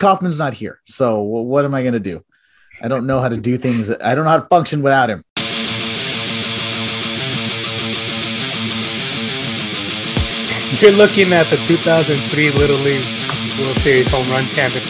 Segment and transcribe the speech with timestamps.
[0.00, 2.24] Kaufman's not here, so what am I going to do?
[2.82, 3.90] I don't know how to do things.
[3.90, 5.22] I don't know how to function without him.
[10.80, 13.04] You're looking at the 2003 Little League
[13.60, 14.82] World Series home run champion.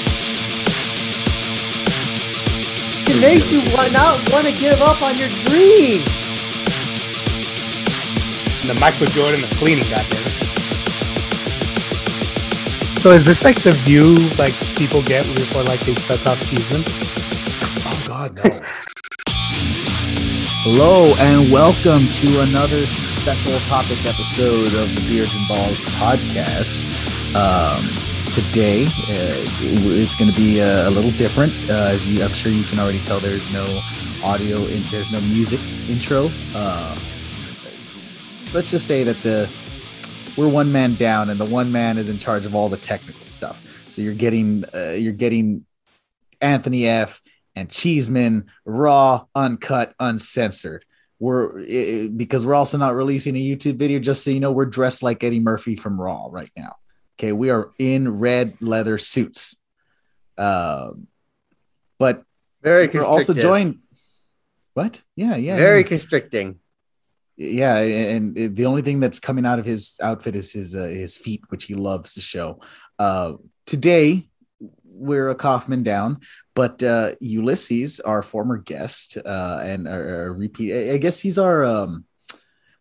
[3.09, 3.59] It makes you
[3.93, 6.07] not want to give up on your dreams.
[8.65, 10.50] The Michael Jordan of cleaning, goddamn.
[13.01, 16.85] So is this like the view like people get before like they suck off Cheeseman?
[16.87, 18.61] Oh God, no.
[20.61, 26.85] Hello and welcome to another special topic episode of the Beards and Balls podcast.
[27.33, 27.81] Um,
[28.35, 29.49] today, uh,
[29.97, 31.55] it's going to be a, a little different.
[31.71, 33.65] Uh, as you, I'm sure you can already tell, there's no
[34.23, 36.29] audio, in, there's no music intro.
[36.55, 36.95] Uh,
[38.53, 39.49] let's just say that the
[40.41, 43.25] we're one man down, and the one man is in charge of all the technical
[43.25, 43.63] stuff.
[43.89, 45.67] So you're getting uh, you're getting
[46.41, 47.21] Anthony F
[47.55, 50.85] and Cheeseman raw, uncut, uncensored.
[51.19, 53.99] We're it, because we're also not releasing a YouTube video.
[53.99, 56.77] Just so you know, we're dressed like Eddie Murphy from Raw right now.
[57.19, 59.61] Okay, we are in red leather suits.
[60.39, 61.07] Um,
[61.99, 62.25] but
[62.63, 63.81] Very we're also joined.
[64.73, 65.03] What?
[65.17, 65.57] Yeah, yeah.
[65.57, 65.87] Very yeah.
[65.87, 66.61] constricting.
[67.43, 70.81] Yeah and and the only thing that's coming out of his outfit is his uh,
[70.85, 72.61] his feet which he loves to show.
[72.99, 73.33] Uh
[73.67, 74.29] today
[74.85, 76.21] we're a kaufman down
[76.55, 79.97] but uh ulysses our former guest uh and a
[80.31, 82.05] repeat i I guess he's our um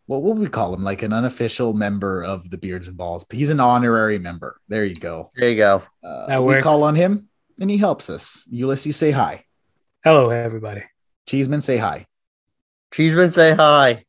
[0.04, 0.82] what what would we call him?
[0.84, 4.60] Like an unofficial member of the beards and balls he's an honorary member.
[4.68, 5.30] There you go.
[5.36, 5.82] There you go.
[6.04, 7.28] uh, That we call on him
[7.60, 8.44] and he helps us.
[8.50, 9.44] Ulysses say hi.
[10.04, 10.82] Hello, everybody.
[11.26, 12.06] cheeseman say hi.
[12.92, 14.04] Cheeseman, say hi.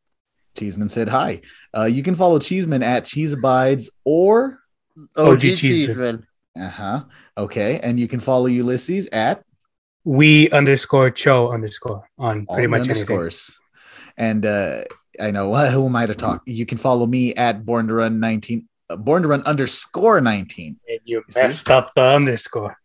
[0.57, 1.41] Cheeseman said hi
[1.77, 4.59] uh you can follow cheeseman at cheese abides or
[5.16, 5.88] OG, OG Cheeseman.
[5.88, 6.27] Cheeseman.
[6.59, 7.03] Uh-huh.
[7.38, 7.80] Okay.
[7.80, 9.44] And you can follow Ulysses at
[10.03, 12.91] We underscore cho underscore on all pretty the much anything.
[12.91, 13.57] underscores.
[14.17, 14.83] And uh
[15.19, 16.41] I know well, who am I to talk?
[16.45, 20.78] You can follow me at born to run 19 uh, born to run underscore 19.
[20.90, 21.41] And you see?
[21.41, 22.78] messed up the underscore.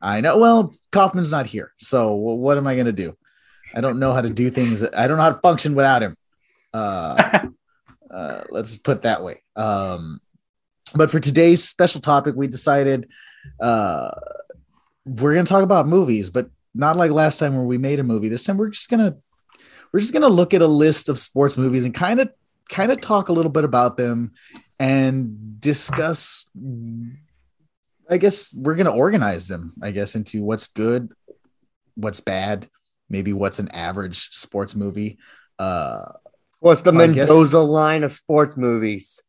[0.00, 0.38] I know.
[0.38, 1.72] Well, Kaufman's not here.
[1.78, 3.16] So what am I gonna do?
[3.74, 4.82] I don't know how to do things.
[4.82, 6.14] I don't know how to function without him.
[6.72, 7.48] Uh
[8.10, 9.42] uh, let's put it that way.
[9.56, 10.20] Um,
[10.94, 13.08] but for today's special topic, we decided
[13.60, 14.10] uh,
[15.04, 18.04] we're going to talk about movies, but not like last time where we made a
[18.04, 18.28] movie.
[18.28, 19.16] This time we're just gonna
[19.92, 22.30] we're just gonna look at a list of sports movies and kind of
[22.68, 24.32] kind of talk a little bit about them
[24.78, 26.46] and discuss.
[28.08, 29.72] I guess we're gonna organize them.
[29.82, 31.10] I guess into what's good,
[31.94, 32.68] what's bad,
[33.10, 35.18] maybe what's an average sports movie.
[35.58, 36.12] Uh,
[36.60, 39.22] What's the Mendoza line of sports movies?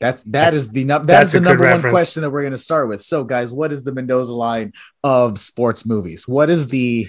[0.00, 2.88] That's That's- the num- that's that's the number one question that we're going to start
[2.88, 3.02] with.
[3.02, 6.28] So, guys, what is the Mendoza line of sports movies?
[6.28, 7.08] What is the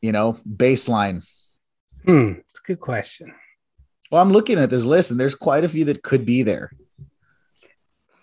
[0.00, 1.26] you know baseline?
[2.04, 3.34] Hmm, it's a good question.
[4.10, 6.70] Well, I'm looking at this list, and there's quite a few that could be there.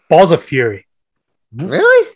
[0.09, 0.85] Balls of Fury.
[1.53, 2.16] Really?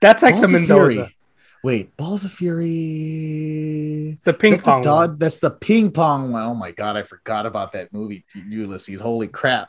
[0.00, 0.94] That's like Balls the Mendoza.
[0.94, 1.16] Fury.
[1.62, 4.18] Wait, Balls of Fury.
[4.24, 4.82] The Is ping that the pong.
[4.82, 5.18] Dod- one.
[5.18, 6.42] That's the ping pong one.
[6.42, 9.00] Oh my god, I forgot about that movie, Ulysses.
[9.00, 9.68] Holy crap!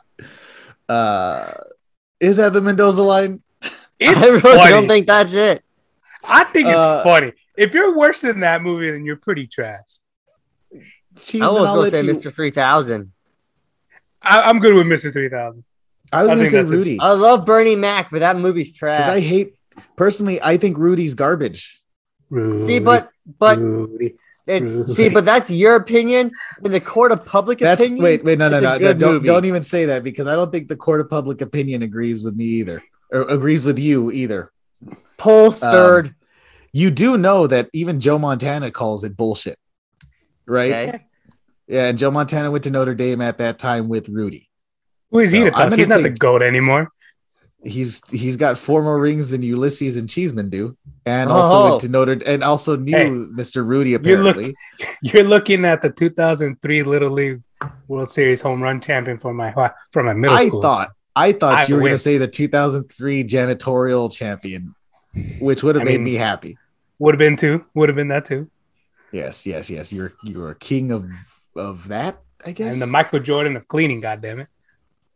[0.88, 1.52] Uh,
[2.20, 3.42] is that the Mendoza line?
[3.98, 4.70] It's I really funny.
[4.70, 5.62] don't think that's it.
[6.26, 7.32] I think it's Uh, funny.
[7.56, 9.84] If you're worse than that movie, then you're pretty trash.
[11.16, 12.32] Cheeseman, I was I'll going let to say you- Mr.
[12.34, 13.12] 3000.
[14.22, 15.12] I, I'm good with Mr.
[15.12, 15.62] 3000.
[16.12, 16.98] I was I going to say that's a- Rudy.
[17.00, 19.02] I love Bernie Mac, but that movie's trash.
[19.08, 19.56] I hate
[19.96, 20.40] personally.
[20.40, 21.81] I think Rudy's garbage.
[22.32, 24.14] Rudy, See, but but Rudy.
[24.46, 24.94] it's Rudy.
[24.94, 26.32] see, but that's your opinion.
[26.64, 29.24] In the court of public That's opinion, wait, wait, no, no, it's no, no don't,
[29.24, 32.34] don't even say that because I don't think the court of public opinion agrees with
[32.34, 34.50] me either, or agrees with you either.
[35.18, 36.06] Polstered.
[36.08, 36.16] Um,
[36.72, 39.58] you do know that even Joe Montana calls it bullshit,
[40.46, 40.72] right?
[40.88, 41.04] okay.
[41.68, 44.48] Yeah, and Joe Montana went to Notre Dame at that time with Rudy.
[45.10, 45.60] Who is he to I'm talk?
[45.64, 46.90] gonna He's not the goat anymore.
[47.64, 51.70] He's he's got four more rings than Ulysses and Cheeseman do, and also Oh.
[51.70, 53.64] went to Notre and also knew Hey, Mr.
[53.64, 54.06] Rudy you look-
[54.36, 54.54] apparently.
[55.02, 57.40] You're looking at the 2003 Little League
[57.86, 59.52] World Series home run champion for my
[59.92, 60.60] for my middle I school.
[60.60, 64.74] thought I thought I you were going to say the 2003 janitorial champion,
[65.40, 66.58] which would have I made mean- me happy.
[66.98, 67.64] would have been too.
[67.74, 68.50] Would have been that too.
[69.12, 69.92] Yes, yes, yes.
[69.92, 71.08] You're you're a king of
[71.54, 72.72] of that, I guess.
[72.72, 74.00] And the Michael Jordan of cleaning.
[74.00, 74.48] God damn it!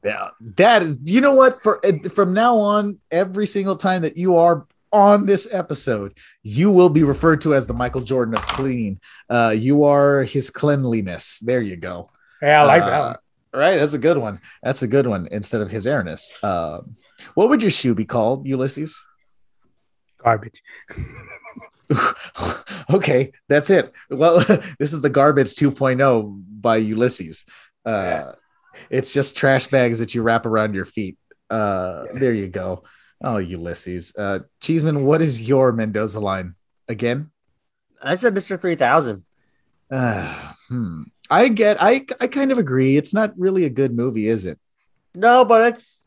[0.04, 0.98] Yeah, that is.
[1.04, 1.60] You know what?
[1.62, 6.70] For uh, from now on, every single time that you are on this episode, you
[6.70, 9.00] will be referred to as the Michael Jordan of clean.
[9.28, 11.40] Uh, you are his cleanliness.
[11.40, 12.10] There you go.
[12.40, 13.16] Yeah, I like Uh, that one.
[13.54, 14.40] Right, that's a good one.
[14.62, 15.28] That's a good one.
[15.30, 16.94] Instead of his airness, um,
[17.34, 19.02] what would your shoe be called, Ulysses?
[20.22, 20.62] Garbage.
[22.90, 23.92] okay, that's it.
[24.10, 24.40] Well,
[24.78, 27.44] this is the garbage 2.0 by Ulysses.
[27.84, 28.32] Uh, Yeah.
[28.90, 31.18] It's just trash bags that you wrap around your feet.
[31.50, 32.84] Uh, There you go.
[33.22, 34.14] Oh, Ulysses.
[34.16, 36.54] Uh, Cheeseman, what is your Mendoza line
[36.88, 37.30] again?
[38.02, 38.60] I said Mr.
[38.60, 39.24] 3000.
[39.90, 41.02] Uh, hmm.
[41.30, 41.78] I get.
[41.80, 42.96] I I kind of agree.
[42.96, 44.58] It's not really a good movie, is it?
[45.14, 46.02] No, but it's.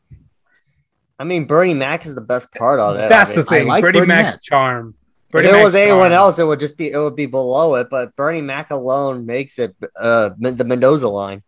[1.18, 3.08] I mean, Bernie Mac is the best part of it.
[3.08, 3.66] That's I mean, the thing.
[3.68, 4.42] like Bernie Bernie Mac's Mac.
[4.42, 4.94] charm.
[5.28, 6.12] If it Mac's was anyone charm.
[6.12, 7.88] else, it would just be it would be below it.
[7.90, 11.42] But Bernie Mac alone makes it uh the Mendoza line.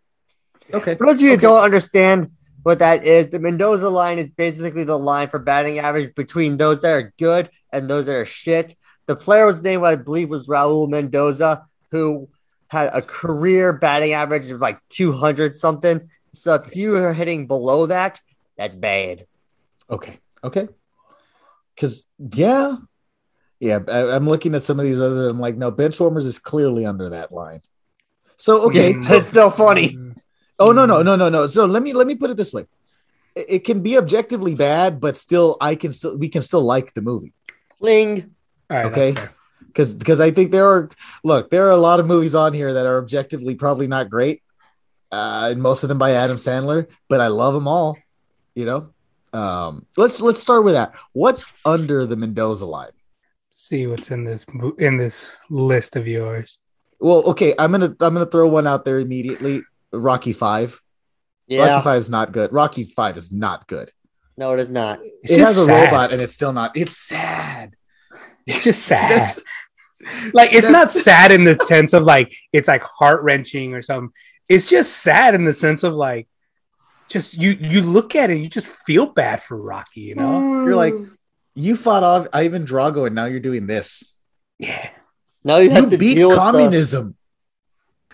[0.72, 0.94] Okay.
[0.96, 1.36] For those of you Okay.
[1.36, 2.30] who don't understand
[2.62, 6.80] what that is, the Mendoza line is basically the line for batting average between those
[6.82, 8.76] that are good and those that are shit.
[9.06, 12.28] The player's name, I believe, was Raul Mendoza, who
[12.68, 16.08] had a career batting average of like 200 something.
[16.34, 18.20] So if you are hitting below that,
[18.56, 19.26] that's bad.
[19.90, 20.20] Okay.
[20.44, 20.68] Okay.
[21.74, 22.76] Because yeah,
[23.60, 23.80] yeah.
[23.88, 25.28] I, I'm looking at some of these other.
[25.28, 27.60] I'm like, no, Benchwarmers is clearly under that line.
[28.36, 28.92] So okay.
[28.94, 29.94] Yeah, so- it's still funny.
[29.94, 30.11] Mm.
[30.58, 31.46] Oh no no no no no.
[31.46, 32.66] So let me let me put it this way.
[33.34, 36.94] It, it can be objectively bad, but still, I can still we can still like
[36.94, 37.32] the movie
[37.80, 38.34] Ling.
[38.70, 39.14] All right, Okay.
[39.66, 40.88] because because I think there are
[41.24, 44.42] look there are a lot of movies on here that are objectively probably not great,
[45.10, 47.98] uh, and most of them by Adam Sandler, but I love them all.
[48.54, 48.90] You know,
[49.38, 50.92] um, let's let's start with that.
[51.12, 52.92] What's under the Mendoza line?
[53.54, 54.44] See what's in this
[54.78, 56.58] in this list of yours.
[57.00, 59.62] Well, okay, I'm gonna I'm gonna throw one out there immediately.
[59.92, 60.78] Rocky Five.
[61.46, 61.66] Yeah.
[61.66, 62.52] Rocky Five is not good.
[62.52, 63.90] Rocky Five is not good.
[64.36, 65.00] No, it is not.
[65.22, 65.84] It's it just has a sad.
[65.84, 66.76] robot, and it's still not.
[66.76, 67.74] It's sad.
[68.46, 69.10] It's just sad.
[69.20, 69.40] That's
[70.34, 74.10] like it's not sad in the sense of like it's like heart wrenching or something.
[74.48, 76.28] It's just sad in the sense of like
[77.08, 80.40] just you you look at it, you just feel bad for Rocky, you know?
[80.40, 80.64] Mm.
[80.66, 80.94] you're like
[81.54, 84.16] you fought off Ivan Drago, and now you're doing this.
[84.58, 84.88] Yeah.
[85.44, 87.16] Now you have You to beat deal with the- communism.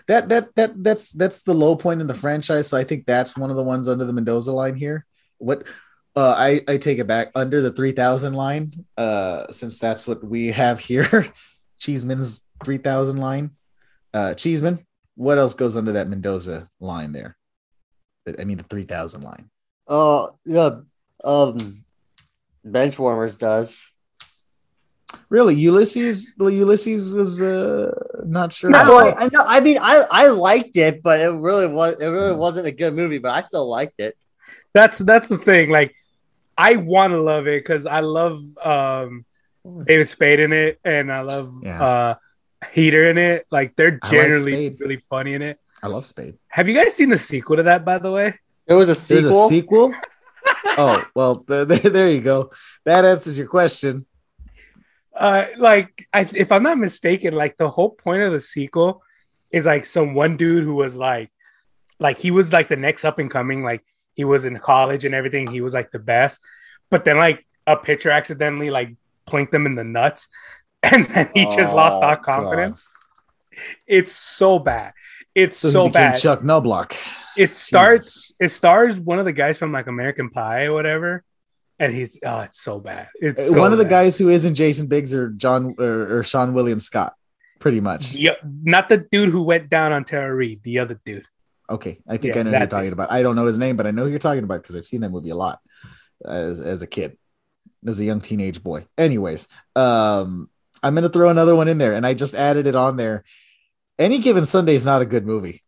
[0.09, 2.67] That that that that's that's the low point in the franchise.
[2.67, 5.05] So I think that's one of the ones under the Mendoza line here.
[5.37, 5.67] What
[6.15, 8.71] uh, I I take it back under the three thousand line.
[8.97, 11.27] Uh, since that's what we have here,
[11.79, 13.51] Cheeseman's three thousand line.
[14.11, 14.83] Uh, Cheeseman.
[15.13, 17.37] What else goes under that Mendoza line there?
[18.39, 19.51] I mean the three thousand line.
[19.87, 20.79] Uh, yeah.
[21.23, 21.83] Um,
[22.65, 23.91] bench warmers does.
[25.29, 26.35] Really, Ulysses?
[26.39, 27.91] Ulysses was uh
[28.25, 28.69] not sure.
[28.69, 29.43] No, I, I know.
[29.45, 31.95] I mean, I I liked it, but it really was.
[31.99, 34.15] It really wasn't a good movie, but I still liked it.
[34.73, 35.69] That's that's the thing.
[35.71, 35.95] Like
[36.57, 39.25] I want to love it because I love um
[39.85, 41.83] David Spade in it and I love Yeah.
[41.83, 42.15] uh
[42.71, 43.45] Heater in it.
[43.49, 45.59] Like they're I like generally really funny in it.
[45.81, 46.37] I love Spade.
[46.49, 48.37] Have you guys seen the sequel to that, by the way?
[48.67, 49.45] It was a There's sequel.
[49.45, 49.93] a sequel.
[50.77, 52.51] oh well, th- there, there you go.
[52.85, 54.05] That answers your question.
[55.19, 59.03] Uh like I, if i'm not mistaken like the whole point of the sequel
[59.51, 61.29] is like some one dude who was like
[61.99, 63.83] like he was like the next up and coming like
[64.13, 66.39] he was in college and everything he was like the best.
[66.89, 68.95] But then like a pitcher accidentally like
[69.27, 70.27] plinked him in the nuts
[70.83, 72.89] and then he just lost Oh, all confidence.
[73.87, 74.93] It's so bad.
[75.35, 76.19] It's So, so, bad.
[76.19, 76.95] Chuck Knoblauch.
[77.37, 81.23] it starts it stars one of the guys from like american pie or whatever
[81.79, 83.89] and he's oh it's so bad it's Uh, so One of the bad.
[83.91, 87.13] guys who isn't Jason Biggs or John or, or Seann William Scott,
[87.59, 88.11] pretty much.
[88.13, 88.33] Yeah,
[88.63, 91.25] not the dude who went down on Tara Reid, the other dude.
[91.69, 92.93] Okay, I think Yeah, I know who you're talking dude.
[92.93, 93.11] about.
[93.11, 95.01] I don't know his name, but I know who you're talking about because I've seen
[95.01, 95.59] that movie a lot
[96.25, 97.17] as as a kid,
[97.87, 98.85] as a young teenage boy.
[98.97, 100.49] Anyways, um,
[100.81, 103.23] I'm gonna throw another one in there, and I just added it on there.
[103.97, 105.61] Any given Sunday is not a good movie.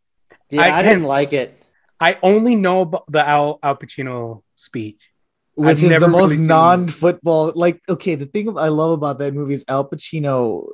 [0.49, 1.57] yeah, I I, didn't can't- like it.
[1.99, 5.10] I only know about the Al, Al Pacino speech.
[5.55, 7.51] Which I've is the most really non-football.
[7.55, 10.67] Like, okay, the thing I love about that movie is Al Pacino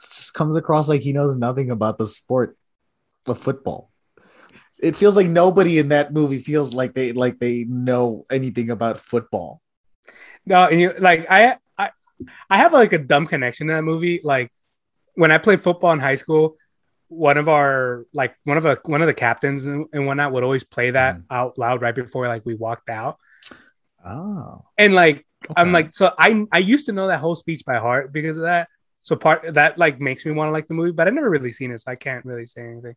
[0.00, 2.56] just comes across like he knows nothing about the sport
[3.26, 3.90] of football.
[4.82, 8.98] It feels like nobody in that movie feels like they like they know anything about
[8.98, 9.60] football.
[10.46, 11.90] No, and you like I I
[12.48, 14.20] I have like a dumb connection to that movie.
[14.22, 14.50] Like
[15.14, 16.56] when I played football in high school,
[17.08, 20.44] one of our like one of a one of the captains and, and whatnot would
[20.44, 21.24] always play that Mhm.
[21.30, 23.18] out loud right before like we walked out.
[24.06, 25.26] Oh, And like
[25.56, 28.44] I'm like so I I used to know that whole speech by heart because of
[28.44, 28.68] that.
[29.02, 31.52] So part that like makes me want to like the movie, but I've never really
[31.52, 32.94] seen it, so I can't really say anything.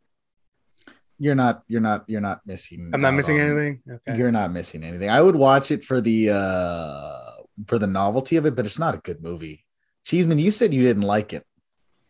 [1.20, 2.92] you're not you're not you're not missing.
[2.94, 3.82] I'm not missing on- anything.
[3.90, 4.18] Okay.
[4.18, 5.10] You're not missing anything.
[5.10, 7.32] I would watch it for the uh
[7.68, 9.66] for the novelty of it, but it's not a good movie.
[10.04, 11.46] Cheeseman, you said you didn't like it.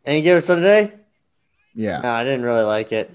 [0.05, 0.93] And you give it some today?
[1.75, 1.99] Yeah.
[2.01, 3.11] No, I didn't really like it.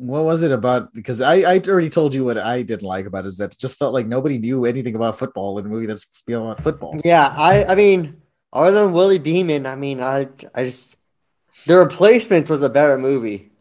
[0.00, 0.94] What was it about?
[0.94, 3.58] Because I, I already told you what I didn't like about it is that it
[3.58, 6.32] just felt like nobody knew anything about football in a movie that's supposed to be
[6.32, 6.96] about football.
[7.04, 10.96] Yeah, I I mean, Other than Willie Beeman, I mean, I I just
[11.66, 13.52] the replacements was a better movie.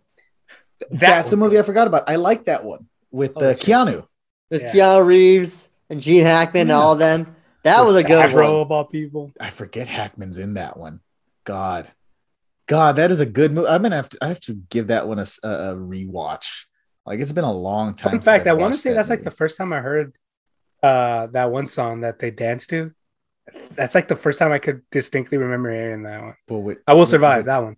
[0.90, 1.60] That's the movie good.
[1.60, 2.10] I forgot about.
[2.10, 3.54] I like that one with Oh, uh.
[3.54, 4.08] Keanu.
[4.50, 4.72] With Yeah.
[4.74, 7.36] Keanu Reeves and Gene Hackman and all of them.
[7.64, 8.62] That was a good Favreau one.
[8.62, 9.32] of all people.
[9.40, 11.02] I forget Hackman's in that one.
[11.44, 11.92] God,
[12.70, 13.68] God, that is a good movie.
[13.68, 14.18] I'm gonna have to.
[14.22, 16.66] I have to give that one a, a rewatch.
[17.04, 18.14] Like it's been a long time.
[18.14, 20.16] In fact, I've want to say that that's like the first time I heard
[20.84, 22.92] uh that one song that they danced to.
[23.72, 26.36] That's like the first time I could distinctly remember hearing that one.
[26.48, 27.76] But wait, I will wait, survive that one.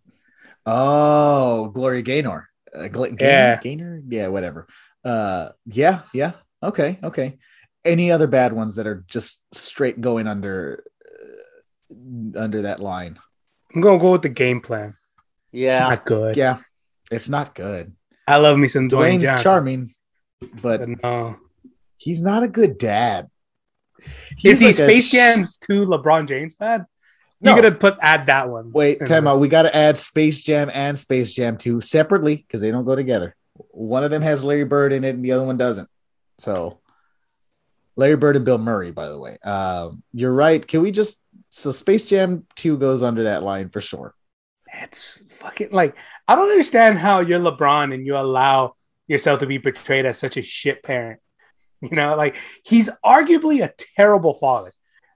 [0.65, 2.49] Oh, Gloria Gaynor.
[2.75, 3.59] Uh, Gaynor, Yeah.
[3.61, 4.67] Gaynor, yeah, whatever.
[5.05, 6.33] Uh, yeah, yeah.
[6.61, 7.37] Okay, okay.
[7.85, 10.83] Any other bad ones that are just straight going under
[11.89, 13.17] uh, under that line?
[13.73, 14.95] I'm gonna go with the game plan.
[15.51, 15.79] It's Yeah.
[15.89, 16.35] not good.
[16.37, 16.57] Yeah,
[17.11, 17.93] it's not good.
[18.27, 19.43] I love me some Dwayne Dwayne's Johnson.
[19.43, 19.89] charming,
[20.61, 21.37] but but no.
[21.97, 23.29] he's not a good dad.
[23.99, 26.85] Is He's he like Space sh- Jam to LeBron James bad?
[27.41, 27.55] No.
[27.55, 28.71] You gotta put add that one.
[28.71, 29.39] Wait, in time out.
[29.39, 32.95] We got to add Space Jam and Space Jam 2 separately because they don't go
[32.95, 33.35] together.
[33.71, 35.87] One of them has Larry Bird in it and the other one doesn't.
[36.39, 36.79] So,
[37.95, 39.37] Larry Bird and Bill Murray, by the way.
[39.43, 40.65] Um, you're right.
[40.65, 41.20] Can we just.
[41.53, 44.15] So, Space Jam 2 goes under that line for sure.
[44.73, 49.59] It's fucking like I don't understand how you're LeBron and you allow yourself to be
[49.59, 51.19] portrayed as such a shit parent.
[51.81, 54.71] You know, like he's arguably a terrible father.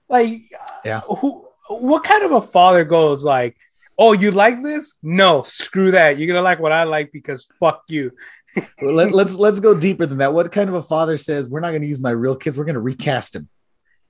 [0.08, 0.42] Like,
[0.84, 0.98] Yeah.
[1.08, 1.46] Uh, who?
[1.68, 3.56] What kind of a father goes like,
[3.96, 4.98] "Oh, you like this?
[5.00, 6.18] No, screw that.
[6.18, 8.10] You're gonna like what I like because fuck you."
[8.82, 10.32] Well, Let, let's let's go deeper than that.
[10.32, 12.58] What kind of a father says we're not going to use my real kids?
[12.58, 13.48] We're going to recast him.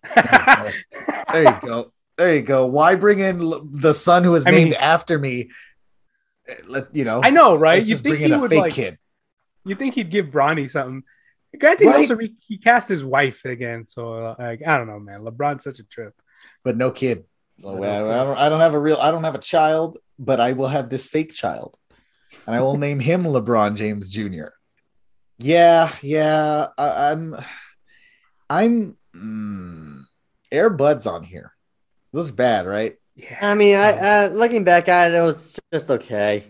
[1.32, 1.92] There you go.
[2.16, 2.66] There you go.
[2.66, 3.38] Why bring in
[3.72, 5.50] the son who is I named mean- after me?
[6.66, 7.20] Let you know.
[7.24, 7.84] I know, right?
[7.84, 8.72] You think bring he a would fake like?
[8.72, 8.98] kid.
[9.64, 11.02] You think he'd give Bronny something?
[11.58, 11.96] Granted, Right.
[11.96, 15.22] he also re- he cast his wife again, so like I don't know, man.
[15.22, 16.14] LeBron's such a trip.
[16.62, 17.24] but no kid.
[17.60, 18.10] So, But no well.
[18.10, 20.68] I, don't, I don't have a real, I don't have a child, but I will
[20.68, 21.76] have this fake child,
[22.46, 24.48] and I will name him LeBron James Jr.
[25.38, 27.34] Yeah, yeah, I, I'm,
[28.50, 30.02] I'm, mm,
[30.52, 31.52] Air Buds on here.
[32.16, 32.96] It was bad, right?
[33.14, 36.44] Yeah, I mean, I uh, looking back at it, it was just okay.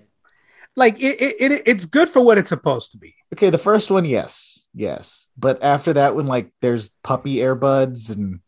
[0.76, 3.16] like it, it, it it's good for what it's supposed to be.
[3.34, 8.10] Okay, the first one, yes, yes, but after that one, like, there's puppy Air Buds
[8.10, 8.38] and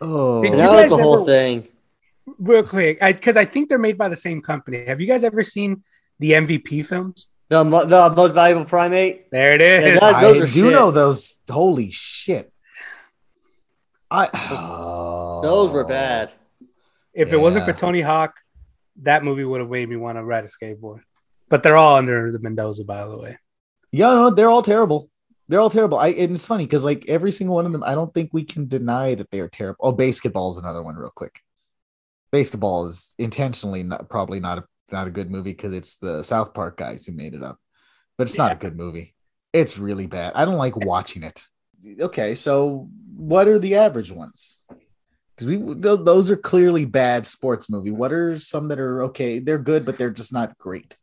[0.00, 1.68] oh, Did And you that was the whole ever- thing.
[2.36, 4.86] Real quick, because I, think they're made by the same company.
[4.86, 5.84] Have you guys ever seen
[6.18, 7.28] the MVP films?
[7.48, 9.30] The, the most valuable primate.
[9.30, 9.84] There it is.
[9.84, 10.72] Yeah, that- I those are do shit.
[10.72, 11.38] know those.
[11.48, 12.52] Holy shit!
[14.10, 15.40] I oh.
[15.42, 16.32] Those were bad.
[17.14, 18.34] if it wasn't for Tony Hawk,
[19.02, 21.00] that movie would have made me want to ride a skateboard.
[21.48, 23.38] But they're all under the Mendoza, by the way.
[23.92, 25.10] Yeah, no, they're all terrible.
[25.48, 25.98] They're all terrible.
[25.98, 28.44] I and it's funny because like every single one of them, I don't think we
[28.44, 29.78] can deny that they are terrible.
[29.80, 31.40] Oh, basketball is another one, real quick.
[32.30, 36.54] Basketball is intentionally not probably not a not a good movie because it's the South
[36.54, 37.58] Park guys who made it up,
[38.16, 39.14] but it's not a good movie.
[39.52, 40.32] It's really bad.
[40.34, 41.44] I don't like watching it.
[42.00, 44.60] Okay, so what are the average ones?
[45.34, 47.90] Because we th- those are clearly bad sports movie.
[47.90, 49.38] What are some that are okay?
[49.38, 50.96] They're good, but they're just not great.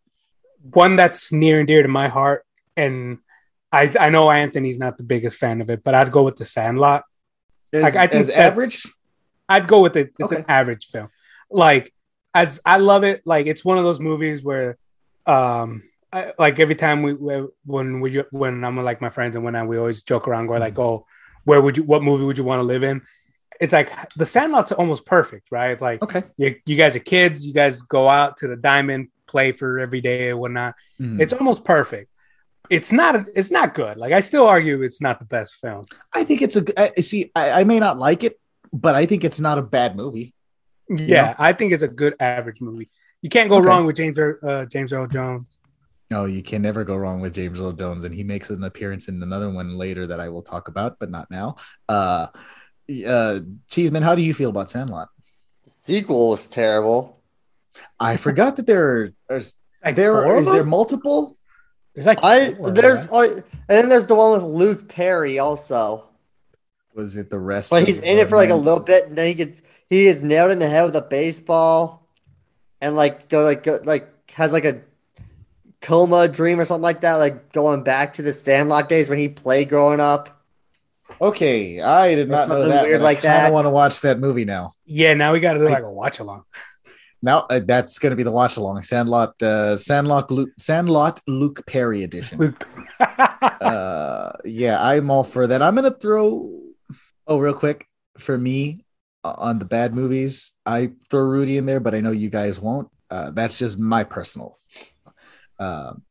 [0.73, 3.19] One that's near and dear to my heart, and
[3.71, 6.45] I I know Anthony's not the biggest fan of it, but I'd go with The
[6.45, 7.03] Sandlot.
[7.73, 8.85] As, Like, I think average.
[9.49, 10.13] I'd go with it.
[10.19, 11.09] It's an average film.
[11.49, 11.93] Like
[12.37, 13.23] as I love it.
[13.25, 14.77] Like it's one of those movies where,
[15.25, 19.35] um, I, like every time we we- when we when I'm with, like my friends
[19.35, 21.05] and when I we always joke around going like, oh,
[21.43, 23.01] where would you what movie would you want to live in?
[23.59, 25.71] It's like The Sandlot's almost perfect, right?
[25.71, 26.23] It's like Okay.
[26.37, 29.99] you, you guys are kids, you guys go out to the diamond, play for every
[29.99, 30.75] day and whatnot.
[31.01, 31.19] Mhm.
[31.19, 32.09] It's almost perfect.
[32.69, 33.27] It's not.
[33.35, 33.97] It's not good.
[33.97, 35.85] Like I still argue it's not the best film.
[36.13, 36.63] I think it's a.
[36.79, 38.39] I- See, I, I may not like it,
[38.73, 40.33] but I think it's not a bad movie.
[40.89, 42.89] Yeah, I think it's a good average movie.
[43.21, 43.67] You can't go Okay.
[43.67, 45.56] wrong with James Earl, uh, James Earl Jones.
[46.09, 49.09] No, you can never go wrong with James Earl Jones, and he makes an appearance
[49.09, 51.57] in another one later that I will talk about, but not now.
[51.89, 52.27] Uh,
[53.05, 55.09] uh, Cheeseman, how do you feel about Sandlot?
[55.65, 57.21] The sequel was terrible.
[57.99, 59.13] I forgot that there are.
[59.27, 61.37] There's, Like there four of is there multiple.
[61.93, 63.31] There's like I four, there's right?
[63.31, 66.05] and then there's the one with Luke Perry also.
[66.93, 67.69] Was it the rest?
[67.69, 70.05] But of he's in it for like a little bit, and then he gets he
[70.05, 72.07] gets nailed in the head with a baseball,
[72.81, 74.81] and like go like go like has like a
[75.87, 79.29] coma dream or something like that, like going back to the Sandlot days when he
[79.29, 80.43] played growing up.
[81.21, 82.83] Okay, I did not know that.
[82.83, 83.47] weird but like I kind that.
[83.47, 84.73] of want to watch that movie now.
[84.85, 85.13] yeah.
[85.13, 86.43] Now we got to do like a watch along.
[87.21, 88.83] Now uh, that's going to be the watch along.
[88.83, 92.37] Sandlot, uh, Sandlot, Luke, Sandlot, Luke Perry edition.
[92.37, 92.67] Luke.
[93.61, 96.49] uh yeah i'm all for that i'm gonna throw
[97.27, 97.85] oh real quick
[98.17, 98.83] for me
[99.35, 102.89] on the bad movies, I throw Rudy in there, but I know you guys won't.
[103.09, 104.55] Uh, that's just my personal.
[105.59, 106.03] Um,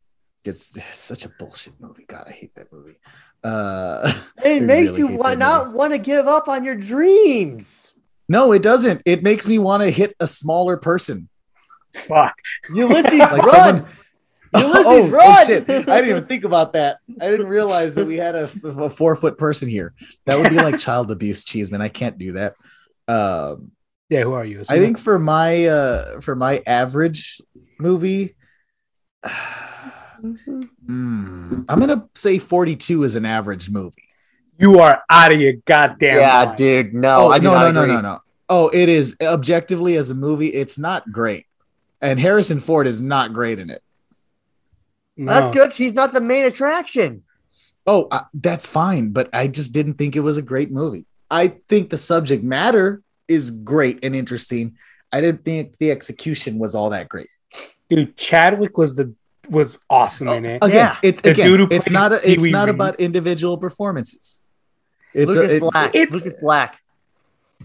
[0.44, 2.04] it's, it's such a bullshit movie.
[2.06, 2.98] God, I hate that movie.
[3.42, 4.12] Uh,
[4.44, 7.94] It makes really you wa- not want to give up on your dreams.
[8.28, 9.02] no, it doesn't.
[9.04, 11.28] It makes me want to hit a smaller person.
[11.94, 12.34] Fuck.
[12.74, 13.76] Ulysses, Like run!
[13.76, 13.90] someone.
[14.54, 15.24] Ulysses, oh, run!
[15.26, 15.68] oh, shit!
[15.70, 16.98] I didn't even think about that.
[17.20, 19.94] I didn't realize that we had a, a four foot person here.
[20.26, 21.80] That would be like child abuse, Cheeseman.
[21.82, 22.54] I can't do that.
[23.08, 23.72] Um,
[24.08, 24.62] Yeah, who are you?
[24.68, 27.40] I think for my uh for my average
[27.80, 28.35] movie,
[30.22, 34.08] mm, I'm gonna say 42 is an average movie.
[34.58, 36.56] you are out of your goddamn yeah, mind.
[36.56, 36.94] dude.
[36.94, 37.94] No, oh, I do no, not no, no, agree.
[37.94, 38.20] no, no.
[38.48, 41.46] Oh, it is objectively as a movie, it's not great.
[42.00, 43.82] And Harrison Ford is not great in it.
[45.16, 45.32] No.
[45.32, 45.72] That's good.
[45.72, 47.24] He's not the main attraction.
[47.86, 51.06] Oh, uh, that's fine, but I just didn't think it was a great movie.
[51.30, 54.76] I think the subject matter is great and interesting.
[55.12, 57.28] I didn't think the execution was all that great.
[57.88, 59.14] Dude, Chadwick was the
[59.48, 60.58] was awesome in it.
[60.60, 60.96] Oh, again, Yeah.
[61.08, 62.74] it's The again, it's not a, it's Pee-wee not Reese.
[62.74, 64.42] about individual performances.
[65.14, 65.94] It's a- Lucas it- Black.
[65.94, 66.82] it's- Lucas Black.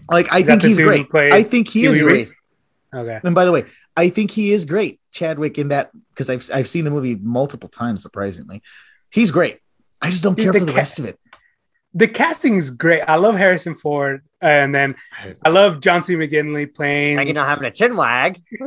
[0.08, 1.08] like I think he's great.
[1.14, 2.16] I think he is Pee-wee great.
[2.18, 2.34] Reese?
[2.94, 3.20] Okay.
[3.24, 3.64] And by the way,
[3.96, 7.68] I think he is great, Chadwick, in that because I've I've seen the movie multiple
[7.68, 8.02] times.
[8.02, 8.62] Surprisingly,
[9.10, 9.58] he's great.
[10.00, 11.18] I just don't Dude, care the for the ca- rest of it.
[11.94, 13.02] The casting is great.
[13.02, 14.94] I love Harrison Ford, and then
[15.44, 16.14] I love John C.
[16.14, 17.18] McGinley playing.
[17.18, 18.42] And you're not having a chin wag.
[18.50, 18.60] He's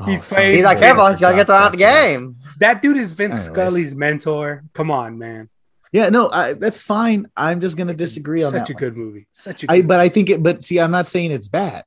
[0.00, 1.78] oh, son playing- of He's like, bitch, careful, I he's gonna get thrown out the
[1.78, 1.92] forgot.
[1.92, 2.12] That's right.
[2.14, 2.36] game.
[2.60, 3.50] That dude is Vince Anyways.
[3.50, 4.64] Scully's mentor.
[4.72, 5.48] Come on, man.
[5.92, 7.26] Yeah, no, I, that's fine.
[7.36, 8.66] I'm just gonna disagree on Such that.
[8.68, 8.80] Such a one.
[8.80, 9.26] good movie.
[9.32, 10.42] Such a good I but I think it.
[10.42, 11.84] But see, I'm not saying it's bad.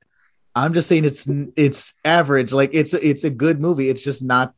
[0.55, 2.53] I'm just saying it's it's average.
[2.53, 3.89] Like it's it's a good movie.
[3.89, 4.53] It's just not.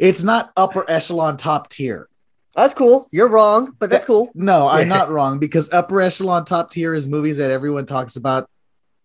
[0.00, 2.08] It's not upper echelon top tier.
[2.54, 3.08] That's cool.
[3.10, 4.30] You're wrong, but that's cool.
[4.34, 8.48] No, I'm not wrong because upper echelon top tier is movies that everyone talks about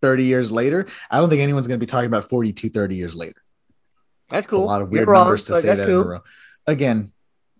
[0.02, 0.86] 30 years later.
[1.10, 3.42] I don't think anyone's going to be talking about 42, 30 years later.
[4.30, 4.64] That's It's cool.
[4.64, 6.20] a lot of weird wrong, numbers to say that in a row.
[6.68, 7.14] Again,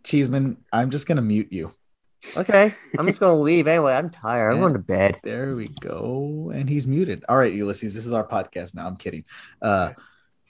[0.04, 1.72] Cheeseman, I'm just going to mute you.
[2.36, 3.94] Okay, I'm just gonna leave anyway.
[3.94, 4.50] I'm tired.
[4.50, 4.62] I'm Yeah.
[4.62, 5.20] going to bed.
[5.24, 6.52] There we go.
[6.54, 7.24] And he's muted.
[7.30, 8.88] All right, Ulysses, this is our podcast now.
[8.88, 9.24] I'm kidding.
[9.62, 9.92] Uh,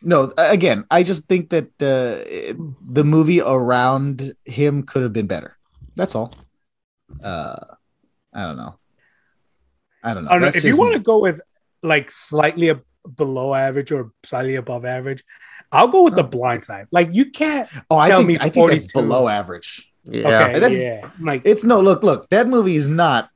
[0.02, 2.24] no, again, I just think that uh,
[2.90, 5.58] the movie around him could have been better.
[5.96, 6.32] That's all.
[7.24, 7.56] Uh,
[8.34, 8.76] I don't know.
[10.04, 10.30] I don't know.
[10.30, 10.48] I don't know.
[10.54, 11.42] If you want to go with
[11.84, 12.84] like slightly ab-
[13.16, 15.24] below average or slightly above average,
[15.72, 16.28] I'll go with the Oh.
[16.28, 16.88] blind side.
[16.92, 19.92] Like you can't Oh, I tell think me I think that's below average.
[20.06, 20.28] Yeah.
[20.50, 21.10] okay, that's- yeah.
[21.20, 22.30] Like It's no look, look.
[22.30, 23.30] That movie is not.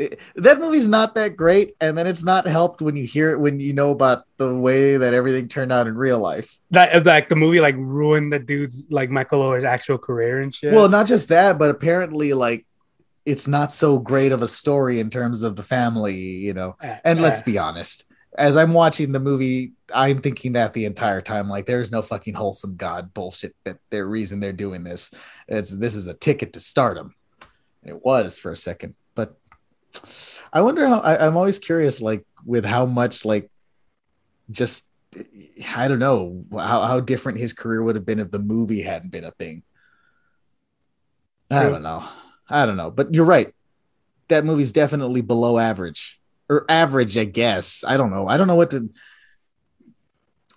[0.00, 3.38] It- that movie's not that great, and then it's not helped when you hear it
[3.38, 6.58] when you know about the way that everything turned out in real life.
[6.72, 10.72] that like the movie like ruined the dude's like Michael Oher's actual career and shit.
[10.72, 12.66] Well, not just that, but apparently, like,
[13.26, 16.76] it's not so great of a story in terms of the family, you know.
[16.82, 18.04] Uh, And let's uh, be honest,
[18.38, 22.34] as I'm watching the movie, I'm thinking that the entire time, like, there's no fucking
[22.34, 25.12] wholesome God bullshit that their reason they're doing this.
[25.48, 27.14] It's this is a ticket to stardom.
[27.84, 28.94] It was for a second,
[30.52, 31.00] I wonder how.
[31.00, 33.50] I, I'm always curious, like, with how much, like,
[34.50, 34.88] just
[35.74, 39.10] I don't know how, how different his career would have been if the movie hadn't
[39.10, 39.62] been a thing.
[41.50, 42.04] I don't know.
[42.48, 42.92] I don't know.
[42.92, 43.52] But you're right.
[44.28, 46.20] That movie's definitely below average.
[46.48, 47.84] Or average, I guess.
[47.86, 48.28] I don't know.
[48.28, 48.90] I don't know what to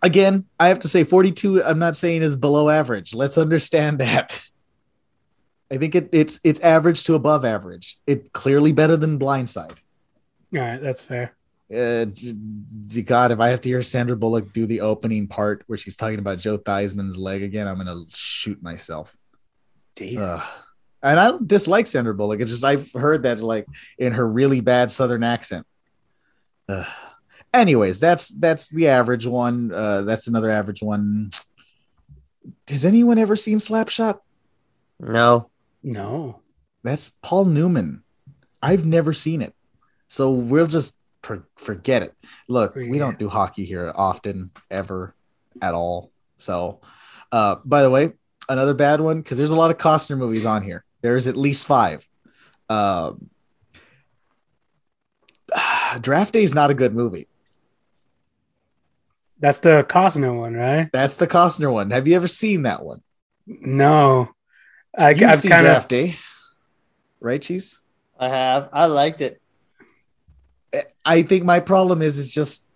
[0.03, 3.15] again, I have to say 42, I'm not saying is below average.
[3.15, 4.43] Let's understand that.
[5.73, 7.97] I think it, it's it's average to above average.
[8.05, 9.75] It clearly better than Blindside.
[10.53, 11.33] all right, that's fair.
[11.73, 12.35] Uh, j-
[12.87, 15.95] j- God, if I have to hear Sandra Bullock do the opening part where she's
[15.95, 19.17] talking about Joe Theismann's leg again, I'm gonna shoot myself.
[19.97, 20.43] Jeez.
[21.01, 22.39] And I don't dislike Sandra Bullock.
[22.39, 23.65] It's just I've heard that like
[23.97, 25.65] in her really bad Southern accent.
[26.69, 26.85] Ugh.
[27.51, 29.71] Anyways, that's that's the average one.
[29.73, 31.31] Uh, that's another average one.
[32.67, 34.19] Has anyone ever seen Slapshot?
[34.99, 35.49] No.
[35.83, 36.41] No.
[36.83, 38.03] That's Paul Newman.
[38.61, 39.53] I've never seen it,
[40.07, 42.13] so we'll just for, forget it.
[42.47, 45.15] Look, we don't do hockey here often, ever,
[45.61, 46.11] at all.
[46.37, 46.81] So,
[47.31, 48.13] uh, by the way,
[48.49, 50.83] another bad one because there's a lot of Costner movies on here.
[51.01, 52.07] There's at least five.
[52.69, 53.29] Um,
[56.01, 57.27] Draft Day is not a good movie.
[59.39, 60.89] That's the Costner one, right?
[60.93, 61.91] That's the Costner one.
[61.91, 63.01] Have you ever seen that one?
[63.45, 64.29] No.
[64.95, 66.15] I, You've I've seen kind of Draft Day,
[67.19, 67.79] right, Cheese?
[68.19, 68.69] I have.
[68.71, 69.41] I liked it.
[71.05, 72.67] I think my problem is it's just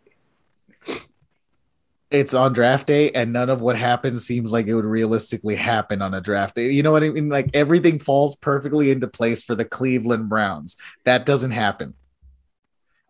[2.10, 6.02] it's on draft day and none of what happens seems like it would realistically happen
[6.02, 6.72] on a draft day.
[6.72, 7.30] You know what I mean?
[7.30, 10.78] Like everything falls perfectly into place for the Cleveland Browns.
[11.04, 11.96] That doesn't happen.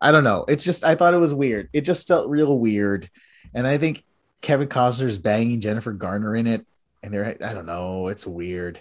[0.00, 0.44] I don't know.
[0.48, 1.68] It's just I thought it was weird.
[1.72, 3.10] It just felt real weird,
[3.52, 4.04] and I think
[4.42, 6.64] Kevin Costner's banging Jennifer Garner in it,
[7.02, 8.08] and they're I don't know.
[8.08, 8.80] It's weird.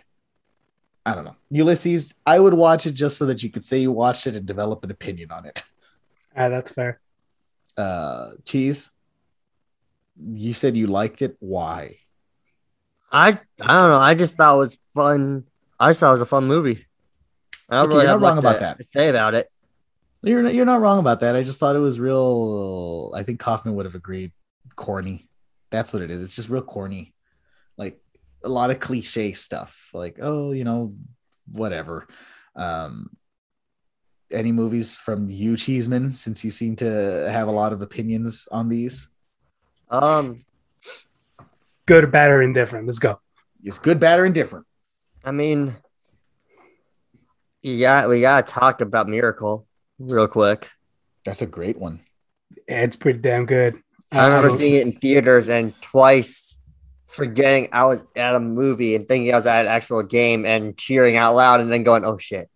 [1.08, 1.36] I don't know.
[1.52, 4.46] Ulysses, I would watch it just so that you could say you watched it and
[4.46, 5.64] develop an opinion on it.
[6.36, 7.00] Ah, that's fair.
[7.78, 8.92] Uh, cheese.
[10.22, 11.38] You said you liked it.
[11.40, 11.96] Why?
[13.10, 13.34] I I
[13.80, 13.96] don't know.
[13.96, 15.46] I just thought it was fun.
[15.80, 16.86] I just thought it was a fun movie.
[17.70, 18.84] I don't Okay, really you're not wrong about that.
[18.84, 19.50] Say about it.
[20.24, 21.36] You're not, you're not wrong about that.
[21.38, 23.14] I just thought it was real.
[23.16, 24.34] I think Kaufman would have agreed.
[24.76, 25.30] Corny.
[25.70, 26.22] That's what it is.
[26.22, 27.14] It's just real corny.
[27.78, 28.02] Like
[28.48, 29.90] a lot of cliche stuff.
[29.94, 30.96] Like oh, you know,
[31.52, 32.08] whatever.
[32.56, 33.10] Um,
[34.32, 36.10] any movies from you, Cheeseman?
[36.10, 39.10] Since you seem to have a lot of opinions on these,
[39.90, 40.40] Um,
[41.86, 42.86] Good, bad, or indifferent.
[42.86, 43.20] Let's go.
[43.64, 44.66] it's good, bad, or indifferent.
[45.24, 45.78] I mean,
[47.62, 49.66] yeah, we gotta talk about Miracle
[50.00, 50.70] real quick.
[51.24, 52.02] That's a great one.
[52.68, 53.82] Yeah, it's pretty damn good.
[54.12, 56.60] I remember Um, seeing it in theaters and twice
[57.08, 60.78] forgetting I was at a movie and thinking I was at an actual game and
[60.78, 62.50] cheering out loud and then going, "Oh shit!"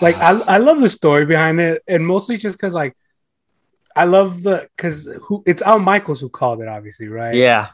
[0.00, 2.96] like I, I love the story behind it and mostly just because like
[3.96, 7.68] i love the because who it's al michaels who called it obviously right Yeah,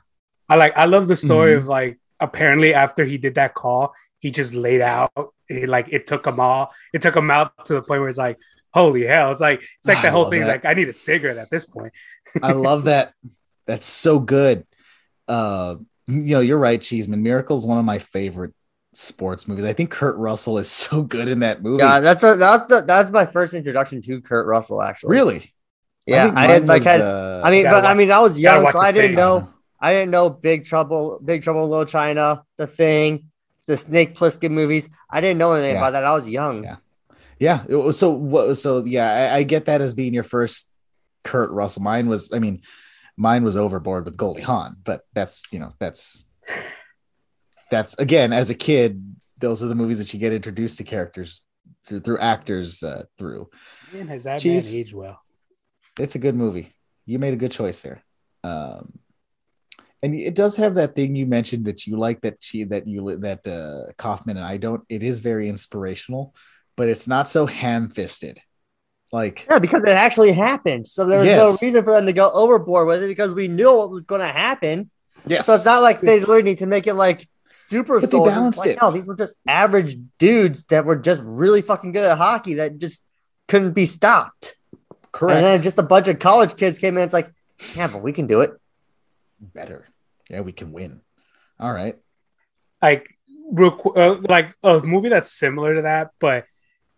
[0.48, 1.58] i like i love the story Mhm.
[1.58, 5.12] of like apparently after he did that call he just laid out
[5.48, 8.16] he, like it took him all it took him out to the point where it's
[8.16, 8.38] like
[8.72, 10.52] holy hell it's like it's like I the whole love thing's that.
[10.52, 11.92] like i need a cigarette at this point
[12.42, 13.12] I love that.
[13.66, 14.66] That's so good.
[15.28, 17.22] Uh, you know, you're right, Cheeseman.
[17.22, 18.52] Miracle is one of my favorite
[18.92, 19.64] sports movies.
[19.64, 21.82] I think Kurt Russell is so good in that movie.
[21.82, 22.00] yeah.
[22.00, 24.82] That's a, that's the, that's my first introduction to Kurt Russell.
[24.82, 25.54] Actually, really?
[26.06, 26.82] Yeah, think I, mine didn't like.
[26.82, 29.16] Had, uh, I mean, Gotta but I mean, I was young, so I didn't thing.
[29.16, 29.48] know.
[29.80, 33.30] I didn't know Big Trouble, Big Trouble in Little China, The Thing,
[33.66, 34.88] the Snake Plissken movies.
[35.10, 35.78] I didn't know anything Yeah.
[35.78, 36.04] about that.
[36.04, 36.64] I was young.
[36.64, 36.76] Yeah.
[37.38, 37.64] Yeah.
[37.66, 38.54] was- So what?
[38.56, 40.70] So yeah, I, I get that as being your first
[41.22, 41.82] Kurt Russell.
[41.82, 42.30] Mine was.
[42.32, 42.60] I mean,
[43.16, 46.26] mine was Overboard with Goldie Hawn, but that's you know that's
[47.70, 49.16] that's again as a kid.
[49.38, 51.42] Those are the movies that you get introduced to characters
[51.84, 53.50] through, through actors uh, through.
[53.92, 54.72] man has that Jeez.
[54.72, 55.20] man aged well
[55.98, 56.72] it's a good movie.
[57.06, 58.02] You made a good choice there.
[58.42, 58.98] Um,
[60.02, 63.16] and it does have that thing you mentioned that you like that she that you
[63.18, 64.82] that uh, Kaufman and I don't.
[64.88, 66.34] It is very inspirational,
[66.76, 68.40] but it's not so ham fisted.
[69.14, 70.88] Like Yeah, because it actually happened.
[70.88, 71.38] So there was Yes.
[71.38, 74.20] no reason for them to go overboard with it because we knew what was going
[74.20, 74.90] to happen.
[75.24, 78.18] yes, So it's not like they literally need to make it like super But they
[78.18, 78.78] balanced Like, it.
[78.82, 82.78] No, these were just average dudes that were just really fucking good at hockey that
[82.78, 83.02] just
[83.46, 84.56] couldn't be stopped.
[85.12, 85.36] correct.
[85.36, 87.04] And then just a bunch of college kids came in.
[87.04, 87.30] It's like,
[87.76, 88.50] yeah, but we can do it.
[89.40, 89.86] Better,
[90.28, 91.02] yeah, we can win.
[91.60, 91.94] All right,
[92.82, 93.06] like
[93.52, 96.46] real uh, like a movie that's similar to that, but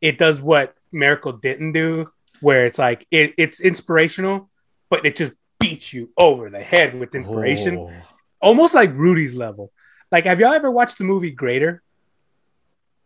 [0.00, 4.50] it does what Miracle didn't do, where it's like it, it's inspirational,
[4.90, 7.92] but it just beats you over the head with inspiration, Oh,
[8.40, 9.72] almost like Rudy's level.
[10.12, 11.82] Like, have y'all ever watched the movie Greater?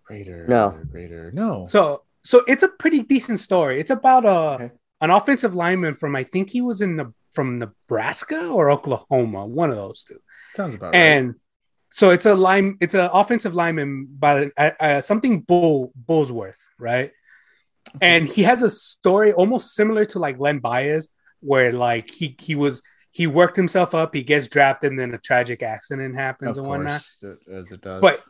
[0.04, 0.76] greater, No.
[0.90, 1.66] greater, no.
[1.66, 3.80] So, so it's a pretty decent story.
[3.80, 4.70] It's about a Okay.
[5.00, 9.70] an offensive lineman from I think he was in the from Nebraska or Oklahoma, one
[9.70, 10.18] of those two.
[10.56, 10.96] Sounds about right.
[11.00, 11.34] and
[11.92, 17.12] so it's a line it's an offensive lineman by uh, uh, something bull Burlsworth right
[18.00, 21.08] and he has a story almost similar to like len bias
[21.40, 25.18] where like he he was he worked himself up he gets drafted and then a
[25.18, 27.02] tragic accident happens Of and whatnot.
[27.02, 28.00] course, as it does.
[28.00, 28.22] but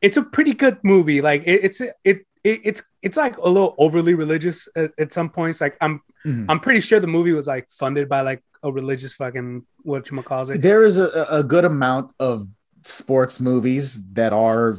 [0.00, 1.20] it's a pretty good movie.
[1.20, 5.28] Like it, it's it, it it's it's like a little overly religious at, at some
[5.30, 5.60] points.
[5.60, 6.46] Like i'm Mhm.
[6.48, 10.20] i'm pretty sure the movie was like funded by like a religious fucking what you
[10.22, 12.44] call it there is a, a good amount of
[12.84, 14.76] sports movies that are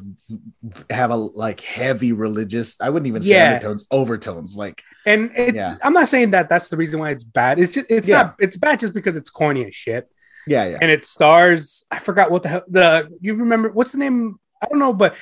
[0.89, 3.47] have a like heavy religious i wouldn't even say Yeah.
[3.47, 5.77] undertones overtones like And it, Yeah.
[5.81, 7.59] I'm not saying that that's the reason why it's bad.
[7.59, 8.17] It's just it's Yeah.
[8.21, 10.07] not it's bad just because it's corny as shit.
[10.47, 13.97] yeah yeah And it stars I forgot what the hell the you remember what's the
[13.99, 14.39] name?
[14.61, 15.15] I don't know, but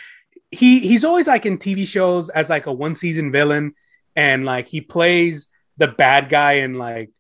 [0.51, 3.73] he he's always like in TV shows as like a one season villain,
[4.15, 7.11] and like he plays the bad guy in like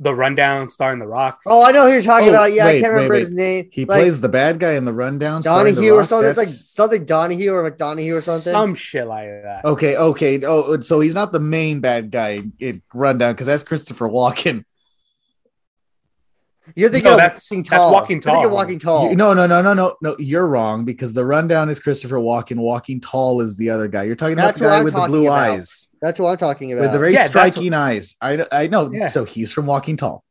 [0.00, 1.40] the rundown starring The Rock.
[1.46, 2.52] Oh, I know who you're talking Oh, about.
[2.52, 3.20] Yeah, wait, I can't remember wait.
[3.20, 3.68] his name.
[3.70, 6.08] he Like, plays the bad guy in the rundown starring The Donahue or Rock.
[6.08, 6.30] something.
[6.30, 8.50] It's like That's- something Donahue or McDonahue or something.
[8.52, 9.64] Some shit like that.
[9.64, 14.08] okay okay oh so he's not the main bad guy in rundown because that's christopher
[14.08, 14.64] walken
[16.76, 17.92] You're thinking No, of that's- Walking that's Tall.
[17.92, 18.50] Walking You're thinking Tall.
[18.56, 19.10] Walking Tall.
[19.10, 22.56] You- no no no no no no you're wrong because the rundown is christopher walken
[22.56, 25.06] walking tall is the other guy you're talking about That's the guy I'm with the
[25.06, 25.50] blue about.
[25.50, 26.82] eyes That's what I'm talking about.
[26.82, 29.06] with the very Yeah, that's striking eyes i i know Yeah.
[29.06, 30.24] so he's from walking tall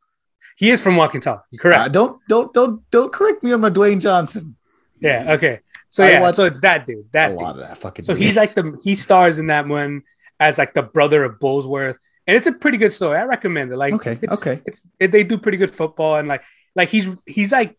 [0.56, 1.44] He is from Walking Tall.
[1.52, 1.82] You're correct.
[1.82, 4.56] Uh, don't don't don't don't correct me on my Dwayne Johnson.
[5.02, 5.34] yeah.
[5.34, 5.60] Okay.
[5.90, 6.32] So I yeah.
[6.32, 7.06] So it's that dude.
[7.12, 7.42] That a dude.
[7.42, 8.06] lot of that fucking.
[8.06, 8.26] So movie.
[8.26, 10.04] he's like the he stars in that one
[10.40, 13.18] as like the brother of Burlsworth, and it's a pretty good story.
[13.18, 13.78] I recommend it.
[13.78, 14.62] Like, Okay, it's, okay.
[14.66, 16.44] it's it, they do pretty good football, and like
[16.76, 17.78] like he's he's like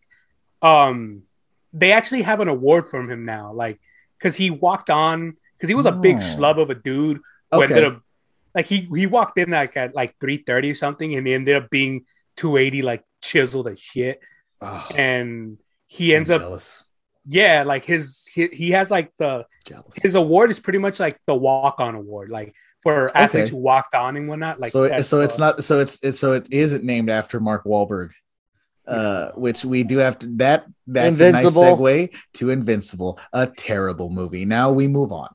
[0.63, 1.23] um
[1.73, 3.81] they actually have an award from him now, like
[4.19, 6.21] because he walked on because he was a big Oh.
[6.21, 7.19] schlub of a dude
[7.51, 7.65] who Okay.
[7.75, 8.01] ended up
[8.55, 11.57] like he he walked in like at like three thirty or something, and he ended
[11.57, 12.05] up being
[12.37, 14.21] two eighty, like chiseled as shit,
[14.61, 16.85] Oh, and he ends I'm up jealous.
[17.27, 19.97] yeah, like his he, he has like the jealous.
[19.97, 23.95] his award is pretty much like the walk on award, like for athletes who walked
[23.95, 24.61] on and whatnot.
[24.61, 25.65] Like so, it, that's, so it's uh, not.
[25.65, 28.11] So it's, it's so it isn't named after Mark Wahlberg,
[28.87, 30.29] uh, which we do have to.
[30.37, 31.63] That that's Invincible.
[31.63, 34.45] a nice segue to Invincible, a terrible movie.
[34.45, 35.35] Now we move on.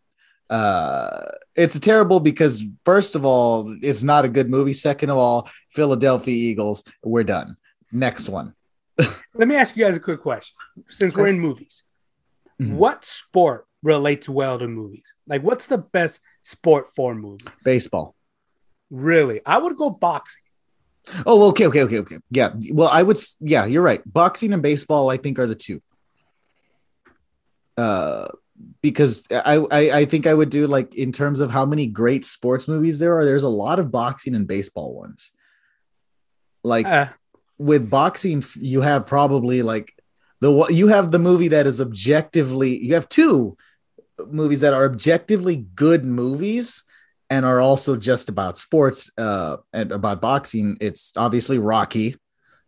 [0.49, 4.73] Uh, it's terrible because first of all, it's not a good movie.
[4.73, 6.83] Second of all, Philadelphia Eagles.
[7.03, 7.57] We're done.
[7.91, 8.53] Next one.
[9.33, 10.55] Let me ask you guys a quick question.
[10.87, 11.83] Since we're in movies,
[12.61, 12.73] Mhm.
[12.73, 15.05] what sport relates well to movies?
[15.25, 17.47] Like, what's the best sport for movies?
[17.63, 18.15] Baseball.
[18.89, 20.43] Really, I would go boxing.
[21.25, 22.17] Oh, okay, okay, okay, okay.
[22.29, 22.49] Yeah.
[22.71, 23.17] Well, I would.
[23.39, 24.01] Yeah, you're right.
[24.05, 25.81] Boxing and baseball, I think, are the two.
[27.77, 28.27] Uh,
[28.81, 32.25] because I, I, I think I would do like in terms of how many great
[32.25, 33.25] sports movies there are.
[33.25, 35.31] There's a lot of boxing and baseball ones.
[36.63, 37.07] Like Uh,
[37.57, 39.93] with boxing, you have probably like
[40.41, 42.83] the you have the movie that is objectively.
[42.83, 43.57] You have two
[44.29, 46.83] movies that are objectively good movies
[47.29, 50.77] and are also just about sports uh, and about boxing.
[50.81, 52.17] It's obviously Rocky,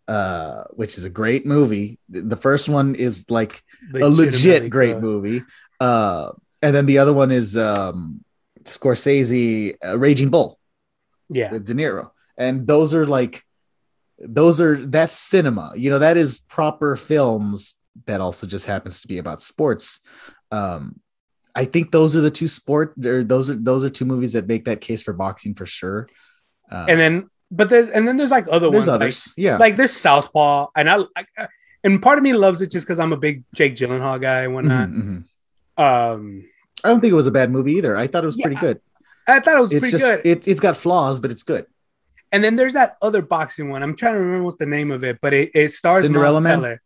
[0.07, 1.99] uh, which is a great movie.
[2.09, 5.01] The first one is like a legit great good.
[5.01, 5.43] movie,
[5.79, 8.23] uh, and then the other one is um,
[8.63, 10.59] Scorsese, uh, Raging Bull
[11.29, 13.43] Yeah, with De Niro, and those are like
[14.19, 15.73] those are that's cinema.
[15.75, 20.01] You know, that is proper films that also just happens to be about sports.
[20.51, 20.99] Um,
[21.55, 22.93] I think those are the two sport.
[23.05, 26.07] Or those are those are two movies that make that case for boxing for sure.
[26.71, 29.53] Uh, and then but there's and then there's like other there's ones others, yeah.
[29.53, 31.47] like like there's Southpaw, and I, I
[31.83, 34.53] and part of me loves it just because I'm a big Jake Gyllenhaal guy and
[34.53, 34.89] whatnot.
[34.89, 35.23] Mhm,
[35.77, 35.81] mhm.
[35.83, 36.45] Um,
[36.83, 37.95] I don't think it was a bad movie either.
[37.97, 38.79] I thought it was Yeah, pretty good.
[39.27, 40.21] I thought it was It's pretty just good.
[40.23, 41.65] it, it's got flaws, but it's good.
[42.31, 43.83] And then there's that other boxing one.
[43.83, 46.43] I'm trying to remember what the name of it, but it, it stars Cinderella Miles
[46.43, 46.53] Man?
[46.57, 46.81] Teller.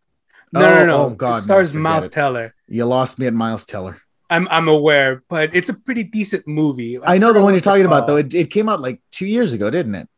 [0.52, 0.98] No, Oh, no, no.
[1.06, 2.12] oh, God, it stars no, Miles it.
[2.12, 2.56] Teller.
[2.68, 4.02] You lost me at Miles Teller.
[4.30, 7.00] I'm I'm aware, but it's a pretty decent movie.
[7.04, 8.18] I know the one you're talking about though.
[8.18, 10.10] It, it came out like two years ago, didn't it?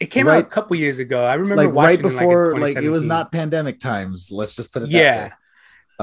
[0.00, 1.24] It came out a couple years ago.
[1.24, 4.30] I remember Like watching right it, like, before, like, it was not pandemic times.
[4.30, 5.16] Let's just put it Yeah.
[5.16, 5.36] that way.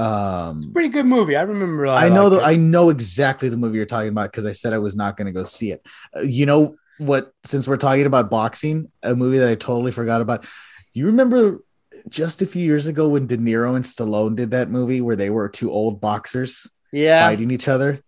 [0.04, 1.36] Um, pretty good movie.
[1.36, 1.86] I remember.
[1.86, 4.72] I know the the I know exactly the movie you're talking about because I said
[4.72, 5.86] I was not going to go see it.
[6.16, 7.32] Uh, you know what?
[7.44, 10.46] Since we're talking about boxing, a movie that I totally forgot about.
[10.94, 11.62] You remember
[12.08, 15.30] just a few years ago when De Niro and Stallone did that movie where they
[15.30, 17.26] were two old boxers Yeah.
[17.26, 18.00] fighting each other?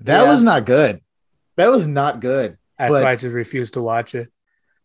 [0.00, 0.30] That Yeah.
[0.30, 1.00] was not good.
[1.56, 2.56] That was not good.
[2.78, 4.28] That's but- why I just refused to watch it.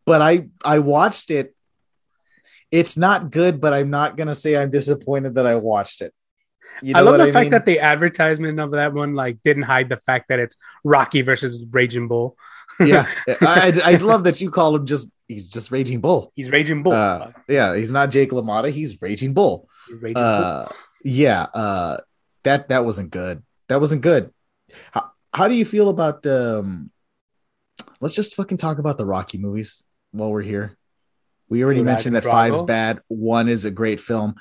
[0.06, 1.54] But I I watched it.
[2.72, 6.14] It's not good, but I'm not gonna say I'm disappointed that I watched it.
[6.82, 7.52] You I love what the fact mean?
[7.52, 11.64] that the advertisement of that one like didn't hide the fact that it's Rocky versus
[11.72, 12.38] Raging Bull.
[12.80, 13.08] yeah,
[13.42, 16.32] I, I I love that you call him just he's just Raging Bull.
[16.36, 16.94] He's Raging Bull.
[16.94, 18.70] Uh, yeah, he's not Jake LaMotta.
[18.70, 19.68] He's Raging Bull.
[19.88, 20.24] He's Raging Bull.
[20.24, 20.68] Uh,
[21.04, 21.98] yeah, uh,
[22.48, 23.44] that that wasn't good.
[23.68, 24.32] That wasn't good.
[24.92, 26.92] How, how do you feel about um?
[28.00, 30.78] Let's just fucking talk about the Rocky movies while we're here.
[31.50, 32.32] We already Dude, mentioned that Drago?
[32.32, 33.00] five's bad.
[33.08, 34.36] One is a great film.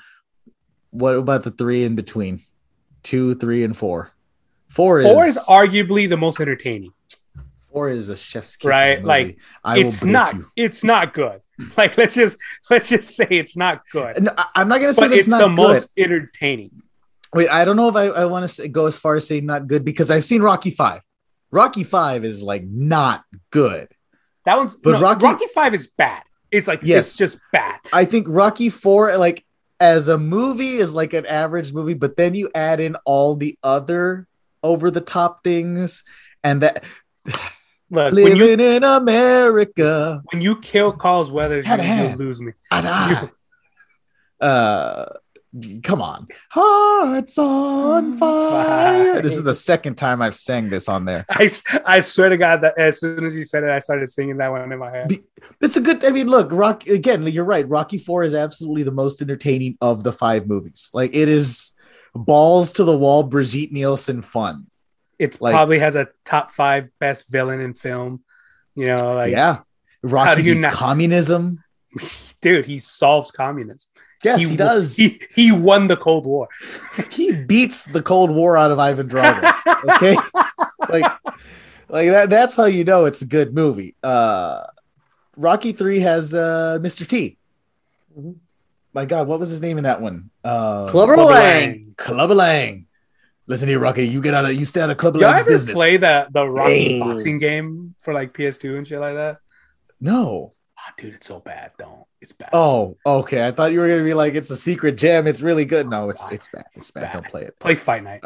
[0.91, 2.41] What about the three in between?
[3.03, 4.11] Two, three, and four.
[4.69, 6.91] Four, Four is, is arguably the most entertaining.
[7.71, 8.67] four is a chef's kiss.
[8.69, 10.35] Right, like, I it's not.
[10.35, 10.45] you.
[10.55, 11.41] It's not good.
[11.75, 12.37] Like let's just
[12.69, 14.21] let's just say it's not good.
[14.21, 15.55] No, I'm not gonna say But it's not the good.
[15.55, 16.83] most entertaining.
[17.33, 19.67] Wait, I don't know if I, I want to go as far as saying not
[19.67, 21.01] good because I've seen Rocky Five.
[21.51, 23.87] Rocky Five is like not good.
[24.45, 26.23] That one's But no, Rocky- Rocky, Five is bad.
[26.51, 27.09] It's like Yes.
[27.09, 27.75] it's just bad.
[27.91, 29.43] I think Rocky Four, like
[29.79, 33.57] as a movie, is like an average movie, but then you add in all the
[33.63, 34.27] other
[34.63, 36.03] over the top things,
[36.43, 36.83] and that
[37.89, 40.21] Look, when living you in America.
[40.31, 41.75] when you kill Carl's Weathers, you,
[42.09, 42.51] you lose me.
[42.71, 43.29] Ah,
[44.41, 45.05] uh,
[45.83, 48.19] come on, hearts on mm.
[48.19, 49.21] fire.
[49.27, 51.25] This is the second time I've sang this on there.
[51.29, 51.49] I,
[51.85, 54.49] I swear to God that as soon as you said it, I started singing that
[54.49, 55.17] one in my head.
[55.61, 56.05] It's a good.
[56.05, 57.25] I mean, look, Rock again.
[57.27, 57.67] You're right.
[57.67, 60.91] Rocky Four is absolutely the most entertaining of the five movies.
[60.93, 61.73] Like it is
[62.13, 64.67] balls to the wall, Brigitte Nielsen fun.
[65.19, 68.23] It like- probably has a top five best villain in film.
[68.75, 69.61] You know, like yeah,
[70.03, 71.63] Rocky beats not- communism.
[72.41, 73.89] dude, he solves communism.
[74.23, 74.95] Yes, he, does.
[74.95, 76.47] He, He he won the Cold War.
[77.11, 79.53] He beats the Cold War out of Ivan Drago.
[79.95, 80.15] Okay,
[80.89, 81.03] like
[81.89, 82.29] like that.
[82.29, 83.95] That's how you know it's a good movie.
[84.01, 84.63] Uh,
[85.35, 87.05] Rocky Three has uh, Mr.
[87.05, 87.37] T.
[88.17, 88.37] Mhm.
[88.93, 90.31] My God, what was his name in that one?
[90.43, 91.69] Uh, Clubber Clubber Lang.
[91.69, 91.93] Lang.
[91.97, 92.87] Clubber Lang.
[93.45, 94.07] Listen here, Rocky.
[94.07, 95.75] You get out of you stay out of Clubber Y'all Lang's ever business.
[95.75, 96.99] play the the Rocky Dang.
[97.01, 99.37] boxing game for like PS2 and shit like that?
[100.01, 100.53] no.
[100.79, 101.71] Ah, dude, it's so bad.
[101.77, 102.05] Don't.
[102.21, 102.49] It's bad.
[102.53, 103.47] Oh, okay.
[103.47, 105.27] I thought you were gonna be like it's a secret gem.
[105.27, 105.89] It's really good.
[105.89, 106.65] No, it's it's bad.
[106.73, 107.01] It's bad.
[107.01, 107.13] Bad.
[107.13, 107.59] Don't play it.
[107.59, 108.23] Play Fight Night.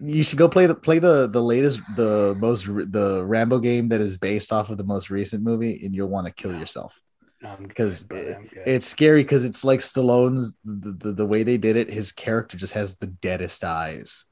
[0.00, 4.00] You should go play the play the the latest the most the Rambo game that
[4.00, 7.00] is based off of the most recent movie, and you'll want to kill yourself.
[7.40, 8.50] No, because brother, I'm.
[8.66, 11.88] It's scary because it's like Stallone's the, the the way they did it.
[11.88, 14.24] His character just has the deadest eyes.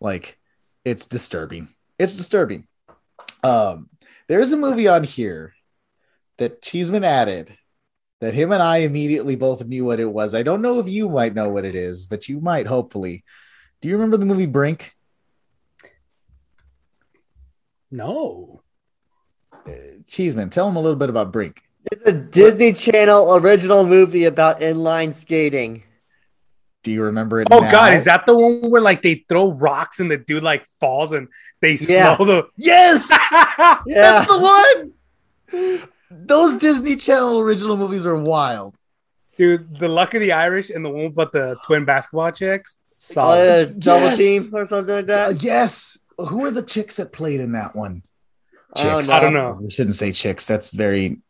[0.00, 0.36] Like
[0.84, 1.68] it's disturbing.
[1.98, 2.66] It's disturbing.
[3.44, 3.88] Um,
[4.26, 5.54] there's a movie on here
[6.38, 7.56] that Cheeseman added
[8.24, 10.34] that him and I immediately both knew what it was.
[10.34, 13.22] I don't know if you might know what it is, but you might hopefully.
[13.80, 14.92] Do you remember the movie Brink?
[17.90, 18.62] no.
[19.66, 19.70] Uh,
[20.06, 21.62] Cheeseman, tell him a little bit about Brink.
[21.92, 25.82] It's a Disney Channel original movie about inline skating.
[26.82, 27.48] Do you remember it?
[27.50, 27.70] Oh now?
[27.70, 31.12] god, is that the one where like they throw rocks and the dude like falls
[31.12, 31.28] and
[31.60, 32.16] they Yeah.
[32.16, 33.78] slow the Yes, Yeah.
[33.86, 34.38] that's the
[35.52, 35.88] one.
[36.26, 38.74] Those Disney Channel original movies are wild.
[39.36, 42.76] dude, the luck of the Irish and the one about the twin basketball chicks.
[43.16, 44.16] Uh, double Yes.
[44.16, 45.42] team or something like Uh, that.
[45.42, 45.98] yes.
[46.18, 48.02] Who are the chicks that played in that one?
[48.76, 49.08] I don't Chicks.
[49.08, 49.14] know.
[49.14, 49.58] I don't know.
[49.60, 50.46] We shouldn't say chicks.
[50.46, 51.20] That's very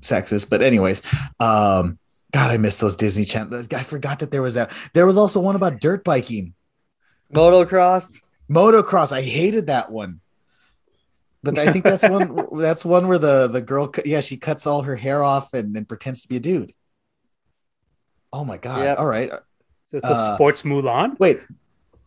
[0.00, 0.48] sexist.
[0.48, 1.02] But anyways,
[1.38, 1.98] um,
[2.32, 3.62] God, I miss those Disney Channel.
[3.74, 4.70] I forgot that there was that.
[4.94, 6.54] There was also one about dirt biking,
[7.32, 8.06] Motocross.
[8.50, 9.12] motocross.
[9.12, 10.20] I hated that one.
[11.44, 12.48] But I think that's one.
[12.56, 15.86] that's one where the the girl, yeah, she cuts all her hair off and, and
[15.88, 16.72] pretends to be a dude.
[18.32, 18.84] Oh my god!
[18.84, 18.98] Yep.
[18.98, 19.30] All right,
[19.84, 21.18] So it's a Uh, sports Mulan.
[21.20, 21.40] wait.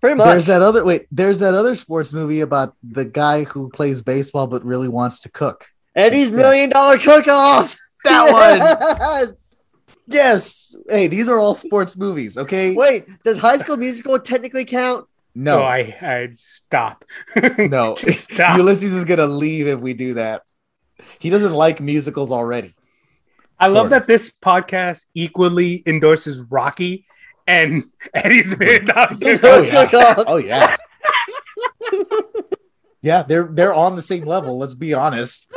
[0.02, 0.28] Pretty much.
[0.28, 1.08] There's that other wait.
[1.12, 5.30] There's that other sports movie about the guy who plays baseball but really wants to
[5.32, 5.68] cook.
[5.96, 7.76] Eddie's million dollar cook off.
[8.04, 9.36] That one.
[10.06, 10.76] Yes.
[10.88, 12.38] Hey, these are all sports movies.
[12.38, 12.74] Okay.
[12.74, 15.08] Wait, does High School Musical technically count?
[15.40, 15.64] No, No.
[15.66, 17.06] I I stop.
[17.60, 17.94] no.
[17.96, 18.58] Stop.
[18.58, 20.42] Ulysses is gonna leave if we do that.
[21.20, 22.74] He doesn't like musicals already.
[23.60, 23.90] I love Sorta.
[23.92, 27.06] that this podcast equally endorses Rocky
[27.46, 30.24] and Eddie's Million Dollar Cook-Off.
[30.28, 30.76] Oh yeah.
[31.90, 32.42] Oh yeah.
[33.02, 34.58] yeah, they're they're on the same level.
[34.58, 35.52] Let's be honest.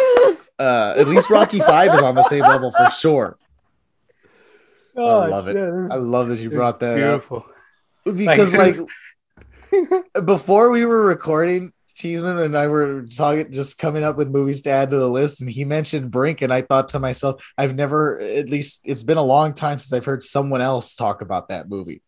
[0.59, 3.39] Uh, at least Rocky Five is on the same level for sure.
[4.97, 5.55] Oh, I love it.
[5.55, 6.97] shit, this I love that you is brought that up.
[6.97, 7.47] beautiful.
[8.05, 8.89] because Like- like
[10.25, 14.71] before we were recording cheeseman and i were talking just coming up with movies to
[14.71, 18.19] add to the list and he mentioned brink and i thought to myself i've never
[18.21, 21.69] at least it's been a long time since i've heard someone else talk about that
[21.69, 22.03] movie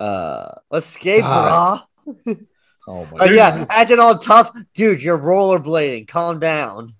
[0.00, 1.82] uh Escape, God.
[2.06, 2.46] brah.
[2.88, 4.50] oh my Oh, yeah, acting all tough.
[4.74, 6.08] Dude, you're rollerblading.
[6.08, 6.94] Calm down.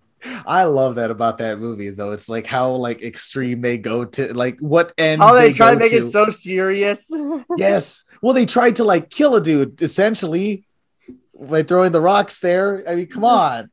[0.46, 4.32] I love that about that movie though it's like how like extreme they go to
[4.34, 5.96] like what ends How they, try to make to.
[5.98, 7.10] it so serious.
[7.56, 10.64] yes well they tried to like kill a dude essentially
[11.38, 13.70] by throwing the rocks there i mean come on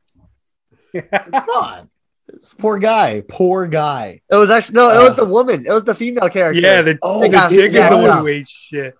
[0.92, 1.88] Come on.
[2.26, 3.22] This poor guy.
[3.28, 4.22] Poor guy.
[4.28, 5.64] It was actually no, it was Uh, the woman.
[5.66, 6.60] It was the female character.
[6.60, 8.20] yeah, the, Oh, the got- chick yeah, is the one yeah.
[8.20, 8.94] who ate shit.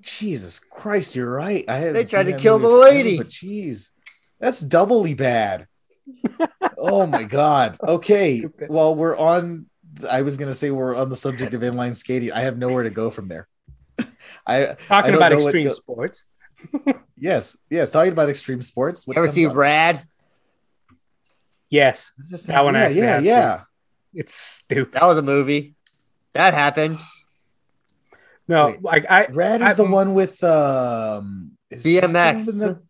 [0.00, 1.64] Jesus Christ, you're right.
[1.68, 3.18] I They tried to kill the forever, lady.
[3.18, 3.90] But jeez,
[4.40, 5.66] that's doubly bad.
[6.78, 7.76] Oh my god.
[7.82, 8.40] Okay.
[8.40, 8.68] Stupid.
[8.70, 9.66] Well, we're on.
[10.10, 12.32] I was gonna say we're on the subject of inline skating.
[12.32, 13.46] I have nowhere to go from there.
[13.98, 14.04] I
[14.46, 16.24] I Talking don't about extreme go- sports.
[17.18, 19.06] yes yes talking about extreme sports.
[19.06, 19.54] What You ever comes see up?
[19.54, 20.06] Rad?
[21.68, 23.60] Yes, Just- that one Yeah yeah yeah.
[24.14, 24.94] it's stupid.
[24.94, 25.74] That was a movie.
[26.32, 27.00] That happened.
[28.46, 32.46] No, like I Rad is I- the one with um is that the one BMX.
[32.58, 32.82] the-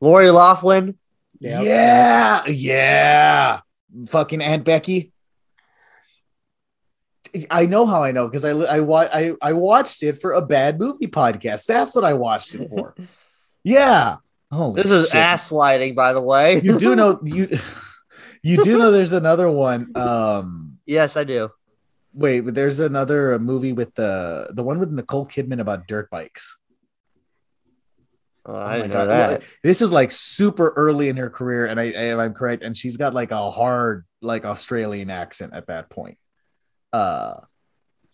[0.00, 0.98] Lori Loughlin.
[1.44, 3.60] Yeah, Yeah, yeah.
[4.08, 5.12] Fucking Aunt Becky.
[7.50, 10.42] I know how I know because I I, wa- I I watched it for a
[10.42, 11.66] bad movie podcast.
[11.66, 12.94] That's what I watched it for.
[13.64, 14.16] yeah.
[14.52, 15.16] Holy This is shit.
[15.16, 16.60] ass lighting, by the way.
[16.60, 17.48] You do know you
[18.42, 19.90] you do know there's another one.
[19.96, 21.50] Um yes, I do.
[22.12, 26.58] wait, but there's another movie with the the one with Nicole Kidman about dirt bikes.
[28.46, 29.08] Oh, Oh I my didn't God.
[29.08, 29.42] know that.
[29.62, 32.96] This is like super early in her career, and I, I I'm correct, and she's
[32.96, 36.18] got like a hard like Australian accent at that point.
[36.92, 37.40] Uh,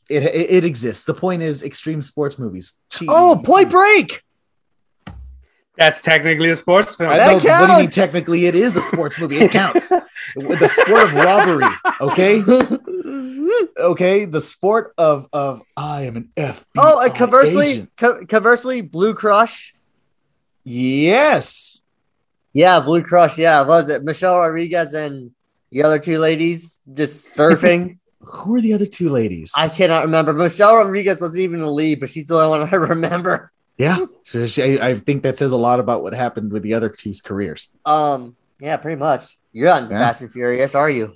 [0.09, 1.05] it it, it exists.
[1.05, 2.75] The point is extreme sports movies.
[2.91, 4.23] Gee, Oh, Point Break.
[5.77, 7.11] that's technically a sports film.
[7.11, 7.91] I That know, what do you mean?
[7.91, 9.37] Technically, it is a sports movie.
[9.39, 9.89] It counts.
[9.89, 11.65] the sport of robbery.
[12.01, 12.41] Okay,
[13.79, 14.25] okay.
[14.27, 16.65] The sport of of I am an F.
[16.79, 19.75] oh, and conversely, co- conversely, Blue Crush.
[20.65, 21.83] Yes.
[22.53, 23.39] Yeah, Blue Crush.
[23.39, 25.31] Yeah, was it Michelle Rodriguez and
[25.71, 27.99] the other two ladies just surfing?
[28.21, 29.53] Who are the other two ladies?
[29.57, 30.33] I cannot remember.
[30.33, 33.51] Michelle Rodriguez wasn't even in the lead, but she's the only one I remember.
[33.79, 36.75] yeah, So she- I I think that says a lot about what happened with the
[36.75, 37.71] other two's careers.
[37.87, 39.39] Um, yeah, pretty much.
[39.53, 39.99] You're on Yeah.
[39.99, 41.15] Fast and Furious, are you?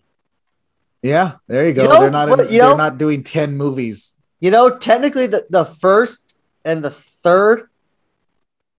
[1.02, 1.82] Yeah, there you go.
[1.82, 2.28] You know they're not.
[2.30, 4.14] In, you they're not doing ten movies.
[4.40, 6.34] You know, technically, the, the first
[6.64, 7.68] and the third,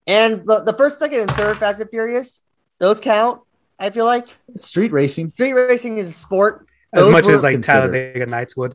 [0.08, 2.42] and the, the first, second, and third Fast and Furious,
[2.80, 3.42] those count.
[3.80, 4.26] I feel like
[4.58, 5.32] street racing.
[5.34, 6.68] Street racing is a sport.
[6.94, 7.92] Those as much as like considered.
[7.92, 8.74] Talladega Nights would.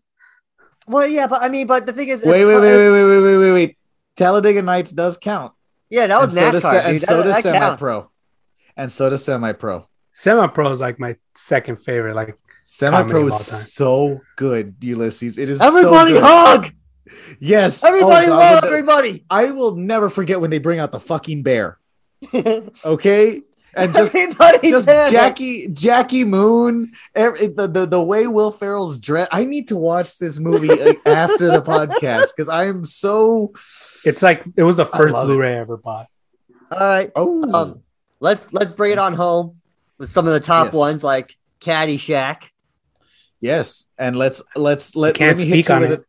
[0.87, 3.05] Well, yeah, but I mean, but the thing is, wait, if, wait, wait, if, wait,
[3.05, 3.79] wait, wait, wait, wait,
[4.17, 5.53] Talladega Nights does count.
[5.89, 6.85] Yeah, that was and NASCAR, so does.
[6.85, 8.11] And so does semi pro,
[8.77, 9.89] and so does semi pro.
[10.13, 12.15] Semi pro is like my second favorite.
[12.15, 15.39] Like semi pro is so good, Ulysses.
[15.39, 16.73] It is everybody so hug.
[17.39, 19.25] Yes, Everybody Oh, love everybody!
[19.31, 21.79] I will never forget when they bring out the fucking bear.
[22.85, 23.41] Okay,
[23.75, 25.11] and just everybody just did.
[25.11, 29.29] Jackie Jackie Moon, every, the, the the way Will Ferrell's dress.
[29.33, 30.71] I need to watch this movie
[31.07, 33.53] after the podcast because I am so
[34.05, 35.15] it's like it was the first.
[35.15, 36.09] Blu-ray I ever bought.
[36.73, 37.83] All right, oh um,
[38.21, 39.61] let's let's bring it on home
[39.99, 40.75] with some of the top Yes.
[40.75, 42.51] ones like Caddyshack.
[43.41, 46.05] yes, and let's let's let, can't let me hit speak you on with it.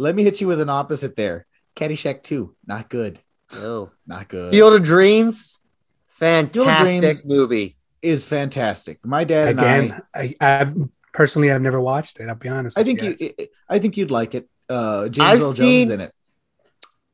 [0.00, 1.46] A- let me hit you with an opposite there.
[1.76, 3.20] Caddyshack two, not good,
[3.54, 4.52] Oh, not good.
[4.52, 5.60] Field of Dreams,
[6.08, 7.26] fantastic Dreams.
[7.26, 7.76] movie.
[8.02, 9.04] is fantastic.
[9.04, 10.74] My dad and Again, I, I've
[11.12, 12.28] personally I've never watched it.
[12.28, 12.76] I'll be honest.
[12.78, 13.32] I, I think you you.
[13.68, 14.48] I think you'd like it.
[14.68, 16.14] Uh, James I've Earl Jones seen- is in it.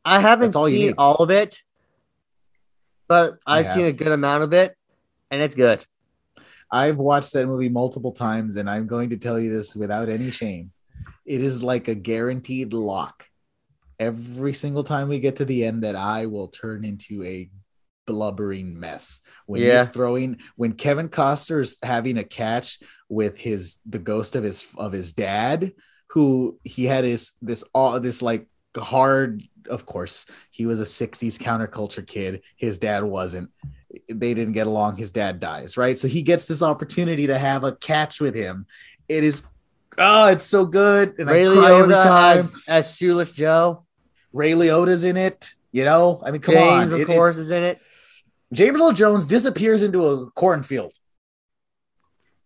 [0.05, 1.59] I haven't all seen all of it,
[3.09, 3.75] but I I've have.
[3.75, 4.77] seen a good amount of it,
[5.31, 5.85] and it's good.
[6.71, 10.31] I've watched that movie multiple times, and I'm going to tell you this without any
[10.31, 10.71] shame.
[11.27, 13.27] It is like a guaranteed lock.
[13.99, 17.51] Every single time we get to the end, that I will turn into a
[18.07, 19.21] blubbering mess.
[19.47, 19.79] When Yeah.
[19.81, 24.67] he's throwing, when Kevin Costner is having a catch with his the ghost of his
[24.77, 25.73] of his dad,
[26.11, 28.47] who he had his this all this like
[28.77, 29.43] hard.
[29.69, 32.43] Of course, he was a '60s counterculture kid.
[32.57, 33.51] His dad wasn't
[34.09, 34.97] they didn't get along.
[34.97, 35.99] His dad dies, right?
[35.99, 38.67] So he gets this opportunity to have a catch with him.
[39.09, 39.45] It is,
[39.99, 42.39] oh, it's so good, and Ray I cry every time.
[42.39, 43.85] as, as Shoeless Joe.
[44.33, 45.53] Ray Liotta's in it.
[45.73, 46.93] You know, I mean, come James, on.
[46.93, 47.81] of It- it- course, is in it.
[48.53, 50.93] James Earl Jones disappears into a cornfield,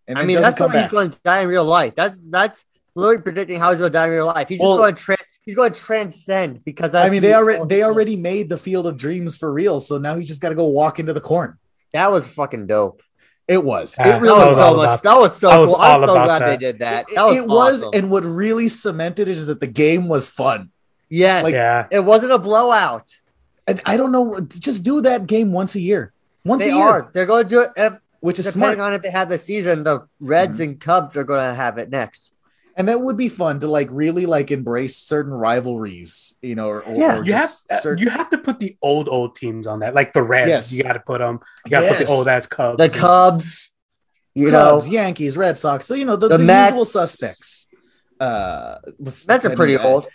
[0.07, 1.93] and I mean, that's how he's going to die in real life.
[1.95, 4.49] That's that's literally predicting how he's going to die in real life.
[4.49, 7.63] He's Well- just going to tra- he's going to transcend because I mean, they already
[7.65, 10.55] they already made the Field of Dreams for real, so now he's just got to
[10.55, 11.57] go walk into the corn.
[11.93, 13.01] that was fucking dope.
[13.47, 13.95] It was.
[13.95, 14.85] It That really I was, was so all much.
[14.85, 15.81] about- that was so I was cool.
[15.81, 16.45] I'm so glad that.
[16.45, 17.09] they did that.
[17.09, 17.89] It, That was it was, awesome.
[17.93, 20.69] and what really cemented it is that the game was fun.
[21.09, 23.11] yes, like- yeah, it wasn't a blowout.
[23.67, 26.13] And I don't know, just do that game once a year,
[26.45, 27.09] once They a year, are.
[27.13, 27.69] They're going to do it.
[27.75, 28.87] If, which is depending smart.
[28.87, 30.71] on if they have the season, the Reds Mm-hmm.
[30.71, 32.31] and Cubs are going to have it next.
[32.75, 36.81] And that would be fun to like really like embrace certain rivalries, you know, or,
[36.81, 39.35] or, Yeah, or you have just uh, certain- you have to put the old old
[39.35, 40.49] teams on that, like the Reds.
[40.49, 40.73] Yes.
[40.73, 41.39] You got to put them.
[41.65, 42.77] You got to put the old ass Cubs.
[42.77, 42.89] The.
[42.89, 43.71] Cubs,
[44.35, 45.85] you Cubs, know, Yankees, Red Sox.
[45.85, 47.67] So you know the, The the, usual suspects.
[48.19, 50.07] Uh, are mean, pretty uh, old.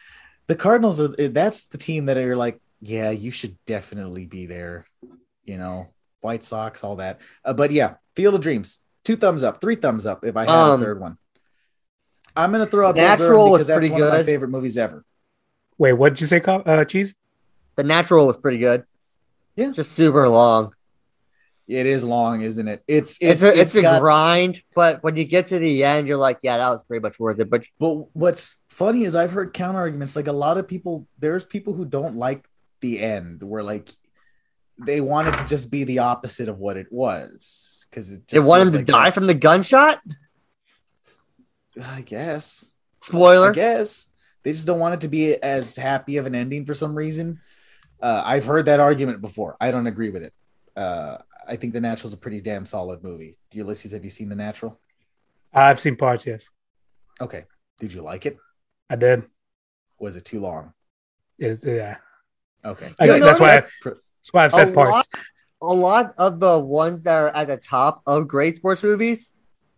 [0.46, 1.08] The Cardinals are.
[1.08, 4.86] That's the team that are like, yeah, you should definitely be there.
[5.44, 5.88] You know,
[6.20, 7.20] White Sox, all that.
[7.44, 10.24] Uh, but yeah, Field of Dreams, two thumbs up, three thumbs up.
[10.24, 11.18] If I had Um, a third one,
[12.36, 14.76] I'm gonna throw out Natural Natural was because that's pretty one of my favorite movies
[14.76, 15.04] ever.
[15.78, 16.40] Wait, what did you say?
[16.40, 17.14] Uh, cheese.
[17.76, 18.84] The natural was pretty good.
[19.56, 19.70] Yeah.
[19.72, 20.72] just super long.
[21.68, 22.84] It is long, isn't it?
[22.86, 26.06] It's It's it's a, it's, a got- grind, but when you get to the end,
[26.06, 27.50] you're like, yeah, that was pretty much worth it.
[27.50, 30.14] But But what's funny is I've heard counter arguments.
[30.14, 32.46] Like a lot of people, there's people who don't like
[32.80, 33.90] the end, where like
[34.78, 38.36] they want it to just be the opposite of what it was because it they
[38.36, 39.98] just want him to like die that's- from the gunshot.
[41.82, 42.70] I guess.
[43.02, 43.50] Spoiler.
[43.50, 44.08] I guess
[44.42, 47.40] they just don't want it to be as happy of an ending for some reason.
[48.00, 49.56] Uh, I've heard that argument before.
[49.60, 50.32] I don't agree with it.
[50.76, 51.18] Uh,
[51.48, 53.38] I think The Natural is a pretty damn solid movie.
[53.52, 54.78] Ulysses, have you seen The Natural?
[55.52, 56.26] I've seen parts.
[56.26, 56.50] Yes,
[57.20, 57.44] Okay.
[57.78, 58.36] Did you like it?
[58.90, 59.24] I did.
[59.98, 60.72] Was it too long?
[61.38, 61.96] It, yeah,
[62.64, 62.94] Okay.
[62.98, 63.22] I- Good.
[63.22, 64.92] that's why I- That's pr- that's why I've A said parts.
[64.92, 65.06] lot,
[65.62, 69.32] a lot of the ones that are at the top of great sports movies,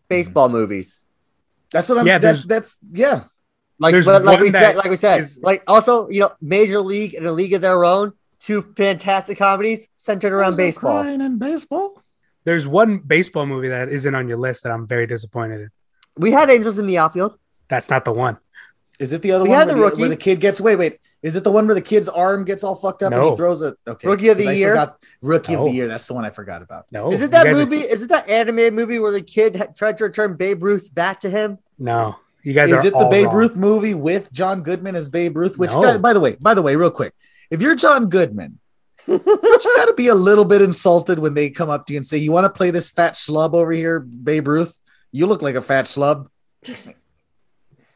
[0.08, 1.04] baseball movies.
[1.72, 2.06] That's what I'm.
[2.06, 3.24] Yeah, Yeah, that's that's yeah.
[3.80, 7.14] Like, but like we said, like we said, is- like also, you know, Major League
[7.14, 11.02] and a League of Their Own, two fantastic comedies centered around baseball.
[11.02, 12.02] Crying in baseball.
[12.44, 15.70] There's one baseball movie that isn't on your list that I'm very disappointed in.
[16.16, 17.38] We had Angels in the Outfield.
[17.68, 18.38] That's not the one.
[18.98, 20.00] Is it the other We one had where the the, rookie.
[20.00, 20.60] where the kid gets?
[20.60, 20.98] Wait, wait.
[21.22, 23.60] Is it the one where the kid's arm gets all fucked up and he throws
[23.62, 23.76] it?
[23.86, 24.70] okay Rookie of the I year?
[24.72, 25.86] forgot- Rookie of the year.
[25.88, 26.86] That's the one I forgot about.
[26.90, 27.78] No, Is it that guys are- movie?
[27.80, 31.20] Is it that animated movie where the kid ha- tried to return Babe Ruth's bat
[31.22, 31.58] to him?
[31.78, 33.36] No, you guys Is are it the Babe wrong.
[33.36, 35.58] Ruth movie with John Goodman as Babe Ruth?
[35.58, 35.82] Which, No.
[35.82, 37.14] guy, by the way, by the way, real quick,
[37.50, 38.58] if you're John Goodman,
[39.06, 42.06] you got to be a little bit insulted when they come up to you and
[42.06, 44.76] say, "You want to play this fat schlub over here, Babe Ruth?
[45.12, 46.26] You look like a fat schlub."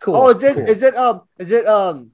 [0.03, 0.17] Cool.
[0.17, 0.59] oh, is it?
[0.59, 0.89] Is cool.
[0.89, 0.97] it?
[0.97, 1.67] Um, is it?
[1.67, 2.11] Um,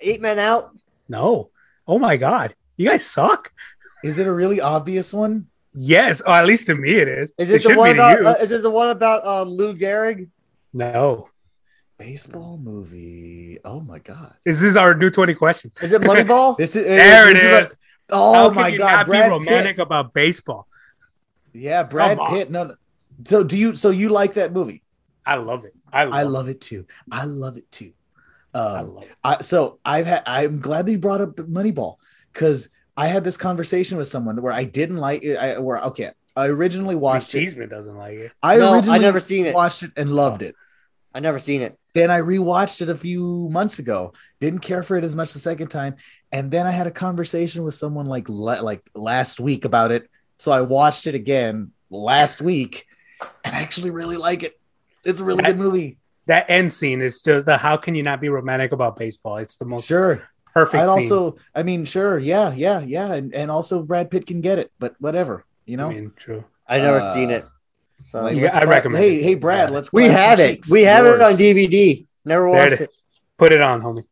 [0.00, 0.76] Eight Men Out.
[1.08, 1.50] No.
[1.88, 3.52] Oh my god, you guys suck.
[4.02, 5.46] Is it a really obvious one?
[5.74, 7.32] Yes, or at least to me it is.
[7.38, 8.24] Is it, the one about?
[8.24, 10.28] Uh, is it the one about um Lou Gehrig?
[10.72, 11.28] no.
[11.96, 13.60] Baseball movie.
[13.64, 14.34] Oh my god.
[14.44, 15.70] Is This is our new twenty question.
[15.80, 16.56] Is it Moneyball?
[16.58, 17.76] This is There this it a- is.
[18.10, 19.82] oh How can my you god, not Brad be romantic Pitt.
[19.86, 20.66] about baseball?
[21.52, 22.50] Yeah, Brad Pitt.
[22.50, 22.74] No, no.
[23.24, 23.74] So do you?
[23.76, 24.82] So you like that movie?
[25.24, 25.72] I love it.
[25.94, 26.86] I love, I love it too.
[27.10, 27.92] I love it too.
[28.52, 29.10] I Um, love it.
[29.22, 30.22] I, so I've had.
[30.26, 31.96] I'm glad that you brought up Moneyball
[32.32, 35.36] because I had this conversation with someone where I didn't like it.
[35.36, 37.40] I, where okay, I originally watched it.
[37.40, 38.32] Cheeseman doesn't like it.
[38.42, 39.54] I No, I never seen it.
[39.54, 40.54] watched it and loved it.
[41.14, 41.78] I never seen it.
[41.94, 44.12] Then I rewatched it a few months ago.
[44.40, 45.94] Didn't care for it as much the second time,
[46.32, 50.08] and then I had a conversation with someone like la- like last week about it.
[50.38, 52.86] So I watched it again last week,
[53.44, 54.58] and I actually really like it.
[55.04, 55.98] It's a really I- good movie.
[56.26, 59.36] That end scene is just the how can you not be romantic about baseball?
[59.36, 60.22] It's the most Sure.
[60.54, 61.12] perfect I'd scene.
[61.12, 64.72] also, I mean, sure, yeah, yeah, yeah, and, and also Brad Pitt can get it,
[64.78, 65.88] but whatever, you know.
[65.90, 66.44] I mean, true.
[66.66, 67.44] I never Uh, seen it.
[68.04, 69.22] So Like, You- let's I clap- recommend Hey, it.
[69.22, 69.92] hey, Brad, let's.
[69.92, 70.50] we clap have it.
[70.54, 70.70] cheeks.
[70.70, 72.06] We have it on DVD.
[72.24, 72.90] Never watched it it.
[73.36, 74.04] Put it on, homie.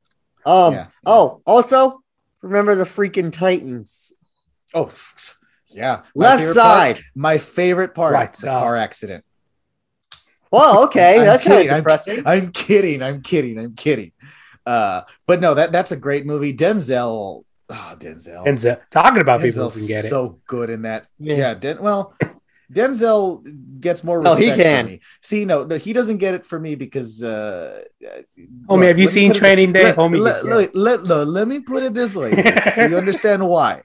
[0.45, 0.75] Um.
[0.75, 0.87] Yeah.
[1.07, 2.03] Oh, also
[2.43, 4.13] remember the freaking Titans.
[4.75, 4.91] Oh,
[5.69, 6.03] yeah.
[6.15, 7.05] My Left favorite part- side.
[7.15, 8.55] my favorite part, Right the side.
[8.55, 9.25] car accident.
[10.53, 13.03] Well, okay, I'm that's kind kidding, of I'm- I'm kidding.
[13.03, 13.59] I'm kidding.
[13.59, 14.13] I'm kidding.
[14.65, 16.55] Uh, but no, that that's a great movie.
[16.55, 17.45] Denzel.
[17.69, 18.47] Oh, Denzel.
[18.47, 20.09] And uh, talking about people who can get it.
[20.09, 21.07] so good in that.
[21.19, 21.37] Yeah.
[21.37, 21.55] Yeah.
[21.55, 22.15] Den- well,
[22.73, 23.43] Denzel
[23.81, 24.87] gets more No, respect he for can.
[24.87, 25.01] me.
[25.21, 27.23] See, no, no, he doesn't get it for me because.
[27.23, 27.83] Uh,
[28.69, 29.85] Homie, have you seen put it- Training Day?
[29.85, 32.31] Let, Homie, let, you let, let, no, let me put it this way,
[32.75, 33.83] so you understand why.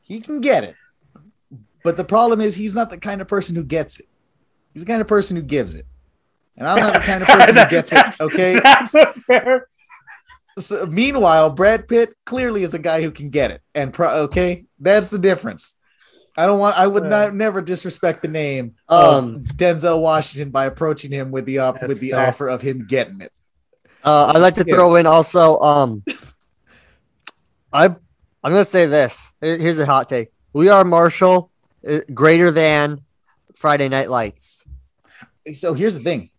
[0.00, 0.74] He can get it,
[1.84, 4.06] but the problem is he's not the kind of person who gets it.
[4.72, 5.86] He's the kind of person who gives it,
[6.56, 8.20] and I'm not the kind of person who gets it.
[8.20, 8.60] Okay.
[8.62, 9.68] That's unfair.
[10.58, 14.64] So, meanwhile, Brad Pitt clearly is a guy who can get it, and pro- okay,
[14.80, 15.74] that's the difference.
[16.36, 16.76] I don't want.
[16.78, 17.08] I would Yeah.
[17.08, 21.82] not never disrespect the name Um, of Denzel Washington by approaching him with the op-
[21.82, 22.26] with the fair.
[22.28, 23.32] offer of him getting it.
[24.04, 24.74] Uh, I'd like to Yeah.
[24.74, 25.58] throw in also.
[25.60, 26.04] Um,
[27.72, 29.32] I I'm gonna say this.
[29.40, 30.32] Here's a hot take.
[30.52, 31.50] We are Marshall
[31.88, 33.00] uh, greater than
[33.56, 34.57] Friday Night Lights.
[35.54, 36.30] So here's the thing.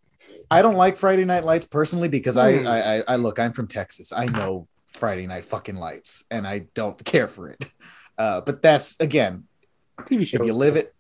[0.51, 2.68] I don't like Friday Night Lights personally because I, Hmm.
[2.68, 3.39] I I I look.
[3.39, 4.12] I'm from Texas.
[4.12, 7.66] I know Friday Night fucking Lights, and I don't care for it.
[8.18, 9.45] Uh, but that's again
[10.01, 10.38] TV show.
[10.41, 10.93] if you live it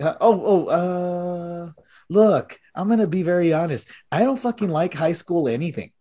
[0.00, 1.72] uh, oh oh uh
[2.08, 5.92] look i'm gonna be very honest i don't fucking like high school anything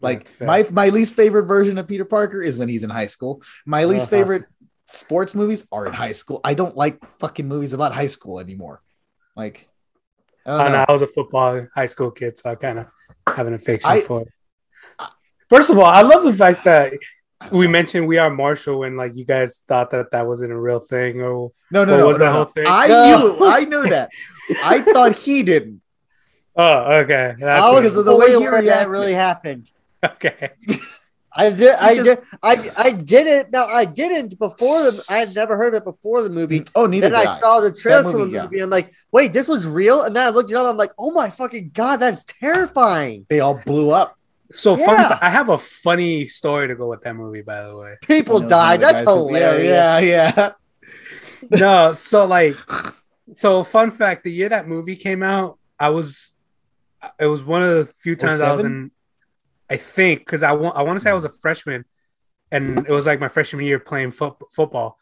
[0.00, 3.42] like my my least favorite version of peter parker is when he's in high school
[3.66, 4.44] my least favorite
[4.86, 8.80] sports movies are in high school i don't like fucking movies about high school anymore
[9.36, 9.68] like
[10.46, 10.72] i don't I, know.
[10.78, 12.86] know, I was a football high school kid, so I kind of
[13.26, 14.28] have an affection I- for it.
[15.48, 16.94] First of all, I love the fact that
[17.50, 20.78] we mentioned we are Marshall and like you guys thought that that wasn't a real
[20.78, 22.32] thing or no no what no, was no, that no.
[22.32, 22.64] whole thing?
[22.68, 23.36] i No.
[23.36, 24.10] knew i knew that
[24.62, 25.82] i thought he didn't
[26.56, 29.70] oh okay that's I was because of the way fully he aware that really happened.
[30.04, 30.50] okay
[31.34, 31.74] I did.
[31.80, 32.26] I Because- did.
[32.42, 33.52] I I didn't.
[33.52, 35.02] No, I didn't before the.
[35.08, 36.60] I had never heard of it before the movie.
[36.60, 38.56] Mm, oh neither Then did I saw the trailer for the movie, movie.
[38.58, 38.64] yeah.
[38.64, 40.02] I'm like, wait, this was real.
[40.02, 40.66] And then I looked it up.
[40.66, 43.26] I'm like, oh my fucking god, that's terrifying.
[43.28, 44.18] they all blew up
[44.50, 45.08] so Yeah.
[45.08, 48.36] fa- I have a funny story to go with that movie by the way People
[48.36, 48.80] I know died.
[48.80, 49.64] That's guys hilarious.
[49.64, 50.50] yeah yeah, yeah.
[51.58, 52.56] no, so like,
[53.32, 56.34] so fun fact: the year that movie came out, I was,
[57.18, 58.90] it was one of the few oh, times I was in,
[59.72, 61.40] I think, because I want, I want to say I was a mm.
[61.40, 61.86] freshman,
[62.50, 64.98] and it was like my freshman year playing fo- football,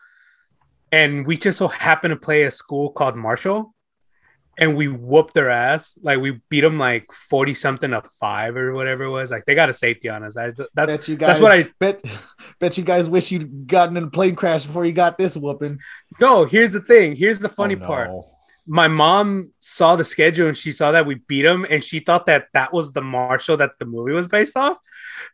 [0.92, 3.74] and we just so happened to play a school called Marshall,
[4.56, 8.72] and we whooped their ass, like we beat them like forty something to five or
[8.72, 9.32] whatever it was.
[9.32, 10.36] Like they got a safety on us.
[10.36, 12.04] I, that's bet you guys that's what I bet
[12.60, 15.80] bet you guys wish you'd gotten in a plane crash before you got this whooping.
[16.20, 16.44] no.
[16.44, 17.16] Here's the thing.
[17.16, 17.86] Here's the oh, funny Oh, no.
[17.86, 18.10] part.
[18.72, 22.26] My mom saw the schedule and she saw that we beat him and she thought
[22.26, 24.78] that that was the Marshall that the movie was based off.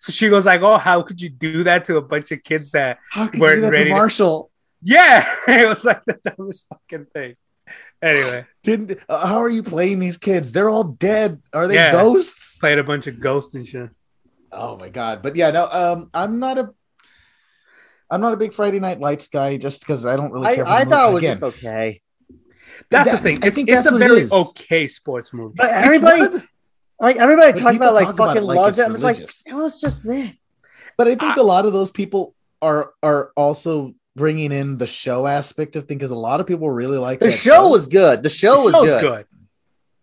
[0.00, 2.70] So she goes like, "Oh, how could you do that to a bunch of kids
[2.72, 4.50] that How could We're you do that ready to to- Marshall?
[4.80, 7.36] yeah, it was like the dumbest fucking thing."
[8.00, 10.52] Anyway, Didn't uh, how are you playing these kids?
[10.52, 11.42] They're all dead.
[11.52, 11.92] Are they Yeah.
[11.92, 12.58] ghosts?
[12.58, 13.90] played a bunch of ghosts and shit.
[14.52, 15.22] Oh my god!
[15.22, 15.68] But yeah, no.
[15.70, 16.70] Um, I'm not a.
[18.10, 20.46] I'm not a big Friday Night Lights guy, just because I don't really.
[20.46, 22.00] I, care for I thought it was Again, just okay.
[22.90, 23.38] That's That- the thing.
[23.42, 25.54] I It's, think it's a what it very okay sports movie.
[25.56, 26.48] But everybody, one of the-
[27.00, 28.88] like everybody But talks about like talk about fucking it like loves it's it.
[28.88, 30.40] I'm just like, it was just me.
[30.96, 35.26] But I think a lot of those people are are also bringing in the show
[35.26, 38.22] aspect of things because a lot of people really like The that show was good.
[38.22, 39.26] The show The was show's good.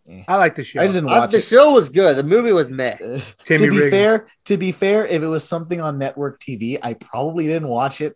[0.08, 0.24] Eh.
[0.28, 0.82] I like the show.
[0.82, 1.44] I just didn't watch the it.
[1.46, 2.18] show was good.
[2.18, 2.98] The movie was meh.
[3.04, 3.90] Uh, Timmy to be Riggins.
[3.90, 8.02] fair, to be fair, if it was something on network TV, I probably didn't watch
[8.02, 8.16] it.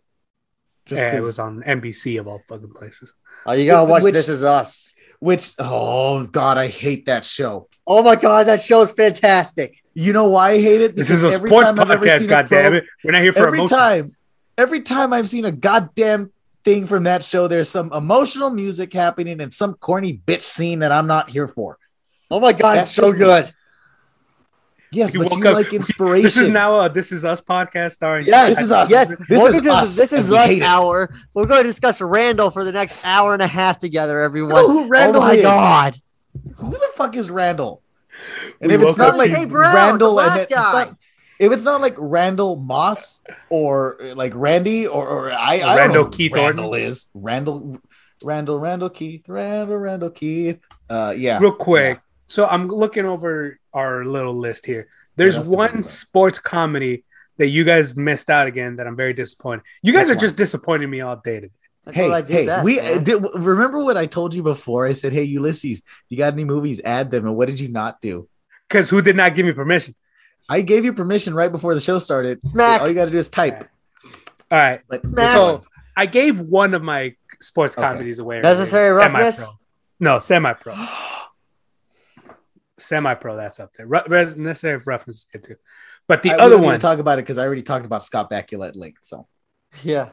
[0.86, 3.12] Just yeah, it 'cause- was on NBC of all fucking places.
[3.46, 4.92] Oh, you gotta watch Which- This Is Us.
[5.20, 7.68] which oh god, I hate that show.
[7.86, 9.76] Oh my god, that show is fantastic.
[9.94, 10.94] You know why I hate it?
[10.96, 12.18] This is a every sports time I've ever podcast.
[12.18, 12.84] seen a God pro- damn it!
[13.02, 13.76] We're not here for every emotion.
[13.78, 14.16] time,
[14.56, 16.30] every time I've seen a goddamn
[16.64, 20.92] thing from that show, there's some emotional music happening and some corny bitch scene that
[20.92, 21.78] I'm not here for.
[22.30, 23.52] Oh my god, That's it's so just- good.
[24.90, 26.22] Yes, You but you up- like inspiration.
[26.22, 28.26] This is now a This Is Us podcast starring.
[28.26, 28.90] Yes, This is us.
[28.90, 30.64] Yes, This welcome is us, This Is Us hate it.
[30.64, 31.14] hour.
[31.34, 34.54] We're going to discuss Randall for the next hour and a half together, You everyone.
[34.54, 35.42] know who Randall oh my is?
[35.42, 36.00] god.
[36.56, 37.82] Who the fuck is Randall?
[38.60, 40.96] And We if it's not like to- Hey, Brown, Randall, the and it- it's not,
[41.38, 45.92] if it's not like Randall Moss or like Randy or, or I, I Randall don't
[45.94, 46.84] know who Keith Randall Orton?
[46.86, 47.78] is Randall,
[48.24, 50.58] Randall, Randall Keith, Randall, Randall Keith.
[50.90, 52.00] Uh, yeah, Real quick.
[52.28, 54.88] So I'm looking over our little list here.
[55.16, 57.04] There's that's the one big sports comedy
[57.38, 59.64] that you guys missed out again that I'm very disappointed.
[59.82, 60.20] You guys Which are one?
[60.20, 61.50] just disappointing me all day today.
[61.84, 62.98] That's Hey, oh, I do hey, best, we man.
[62.98, 63.24] Uh, did.
[63.34, 64.86] Remember what I told you before?
[64.86, 66.80] I said, "Hey, Ulysses, you got any movies?
[66.84, 68.28] Add them." And what did you not do?
[68.68, 69.94] Because who did not give me permission?
[70.50, 72.46] I gave you permission right before the show started.
[72.46, 72.82] Smack.
[72.82, 73.68] All you got to do is type.
[74.50, 74.80] All right.
[74.88, 75.02] But
[75.32, 75.64] So
[75.96, 77.86] I gave one of my sports Okay.
[77.86, 78.40] comedies away.
[78.42, 79.36] Necessary roughness?
[79.36, 79.58] Semi-pro.
[80.00, 80.74] No, semi-pro.
[82.78, 83.36] Semi-pro.
[83.36, 83.86] That's up there.
[83.86, 85.56] Ru- res- necessary roughness is good too.
[86.06, 87.84] But the I- other don't need to one, talk about it because I already talked
[87.86, 89.00] about Scott Bakula at length.
[89.02, 89.26] So,
[89.82, 90.10] Yeah.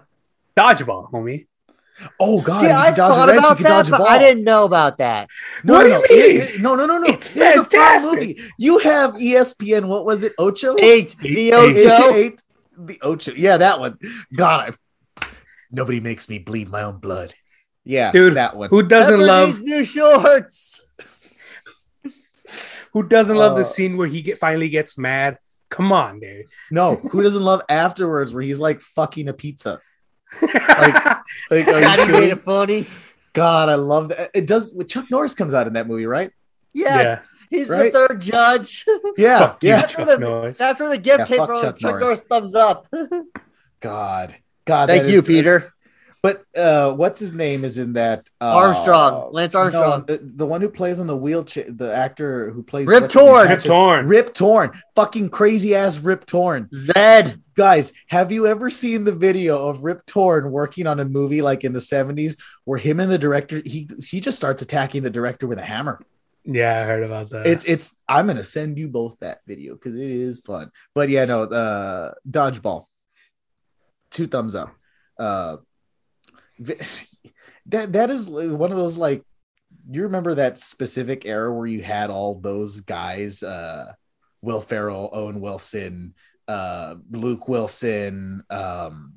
[0.58, 1.48] dodgeball, homie.
[2.20, 4.02] oh god, See, I could dodge a thought wrench, about could that, but.
[4.02, 5.28] I didn't know about that.
[5.64, 6.28] No, What no, do you no.
[6.28, 6.42] mean?
[6.56, 7.08] It- no, no, no, no.
[7.08, 8.12] It's It was a fantastic.
[8.20, 8.40] movie.
[8.58, 9.88] You have ESPN.
[9.88, 10.34] What was it?
[10.38, 10.76] Ocho.
[10.78, 11.16] Eight.
[11.24, 11.54] Eight- The.
[11.54, 12.14] Ocho.
[12.16, 12.42] Eight.
[12.78, 13.32] The Ocho.
[13.34, 13.98] Yeah, that one.
[14.36, 14.76] God,
[15.22, 15.26] I,
[15.72, 17.34] nobody makes me bleed my own blood.
[17.86, 18.70] Yeah, Dude, that one.
[18.72, 20.82] Who doesn't Pepper love new shorts.
[22.96, 25.38] Who doesn't love the Uh, scene where he get finally gets mad?
[25.70, 26.46] Come on, dude.
[26.72, 29.82] No, who doesn't love afterwards where he's like fucking a pizza?
[30.42, 30.56] Like,
[31.52, 32.88] are you God, made it funny.
[33.34, 34.32] God, I love that.
[34.34, 34.74] It does.
[34.88, 36.32] Chuck Norris comes out in that movie, right?
[36.74, 37.20] Yes, yeah.
[37.50, 37.92] he's Right?
[37.92, 38.86] the third judge.
[39.18, 39.76] Yeah, Fuck you, yeah.
[39.82, 40.58] That's Chuck where the- Norris.
[40.58, 41.62] That's where the gift Yeah, came from.
[41.62, 42.02] Chuck Chuck, Norris.
[42.02, 42.88] Norris thumbs up.
[43.82, 44.36] God,
[44.66, 44.88] God.
[44.90, 45.64] Thank you, is- Peter.
[46.26, 49.32] But uh, what's his name is in that uh, Armstrong.
[49.32, 50.06] Lance no, Armstrong.
[50.08, 53.22] the, the one who plays on the wheelchair, the actor who plays Rip what's his
[53.22, 53.32] name?
[53.32, 53.48] Torn.
[53.48, 54.08] Rip Torn.
[54.08, 56.68] Rip Torn, fucking crazy ass Rip Torn.
[56.74, 57.40] Zed.
[57.54, 61.64] Guys, have you ever seen the video of Rip Torn working on a movie like
[61.64, 65.46] in the 70s where him and the director he he just starts attacking the director
[65.46, 66.02] with a hammer.
[66.44, 67.46] Yeah, I heard about that.
[67.46, 70.72] It's it's I'm gonna send you both that video because it is fun.
[70.96, 72.86] But yeah, no, uh dodgeball.
[74.10, 74.74] Two thumbs up.
[75.20, 75.75] Uh vi-
[76.60, 79.24] that that is one of those like
[79.90, 83.94] you remember that specific era where you had all those guys, uh
[84.42, 86.14] Will Ferrell, Owen Wilson,
[86.48, 89.14] uh Luke Wilson, um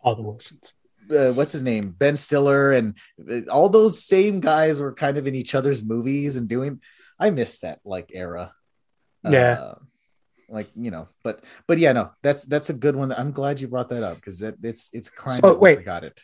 [0.00, 0.72] all the Wilsons.
[1.10, 2.96] uh, what's his name ben stiller and
[3.30, 6.80] uh, all those same guys were kind of in each other's movies and doing
[7.18, 8.52] i miss that like era
[9.24, 9.52] Yeah.
[9.54, 9.74] Uh,
[10.48, 13.66] like you know but but yeah no that's that's a good one i'm glad you
[13.66, 15.78] brought that up because that it's it's crime So, wait.
[15.78, 16.20] forgot it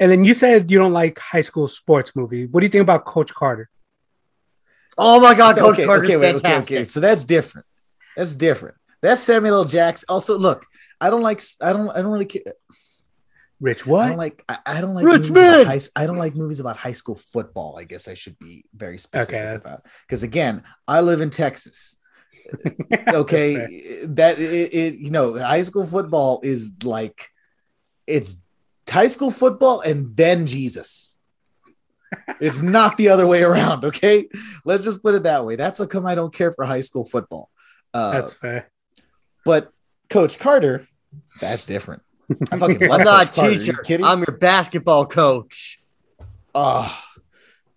[0.00, 2.46] And then you said you don't like high school sports movie.
[2.46, 3.68] What do you think about Coach Carter?
[4.96, 6.76] Oh my God, So, Coach okay, Carter's okay, wait, okay, fantastic.
[6.76, 6.84] okay.
[6.84, 7.66] So that's different.
[8.16, 8.76] That's different.
[9.00, 9.64] That's Samuel L.
[9.64, 10.06] Jackson.
[10.08, 10.66] Also, look,
[11.00, 11.40] I don't like.
[11.62, 11.88] I don't.
[11.90, 12.24] I don't really.
[12.26, 12.42] Care.
[13.60, 14.04] Rich, what?
[14.04, 14.44] I don't like.
[14.48, 15.04] I, I don't like.
[15.04, 15.66] Rich movies man!
[15.66, 17.76] high, I don't like movies about high school football.
[17.78, 19.54] I guess I should be very specific Okay.
[19.54, 21.96] about because again, I live in Texas.
[23.08, 23.54] Okay,
[24.06, 24.94] that it, it.
[24.94, 27.28] You know, high school football is like
[28.06, 28.36] it's
[28.90, 31.16] high school football and then Jesus.
[32.40, 33.84] It's not the other way around.
[33.84, 34.28] Okay,
[34.64, 35.56] let's just put it that way.
[35.56, 37.50] That's how come I don't care for high school football.
[37.92, 38.70] Uh, That's fair.
[39.44, 39.70] but
[40.10, 40.86] Coach Carter,
[41.40, 42.02] that's different.
[42.52, 43.50] I fucking love I'm not Coach a Carter.
[43.50, 43.82] Are you teacher.
[43.82, 44.06] kidding?
[44.06, 45.80] I'm your basketball coach.
[46.54, 46.94] Oh,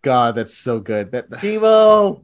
[0.01, 1.11] God, that's so good.
[1.11, 2.23] That Timo.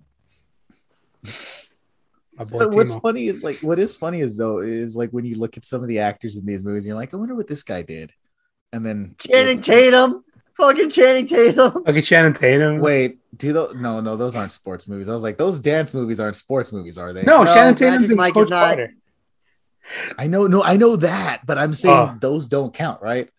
[2.38, 3.02] Boy what's Timo.
[3.02, 5.82] funny is like what is funny is though is like when you look at some
[5.82, 8.12] of the actors in these movies, you're like, I wonder what this guy did,
[8.74, 10.24] and then Channing Tatum.
[10.58, 11.72] Fucking Channing Tatum.
[11.86, 12.80] Fucking Channing Tatum.
[12.80, 13.76] Wait, do those?
[13.76, 15.08] No, no, those aren't sports movies.
[15.08, 17.24] I was like, those dance movies aren't sports movies, are they?
[17.24, 18.94] no, No, Channing Tatum's in Mike Coach is not- Carter.
[20.18, 22.18] I know, no, I know that, but I'm saying Oh.
[22.20, 23.30] those don't count, right?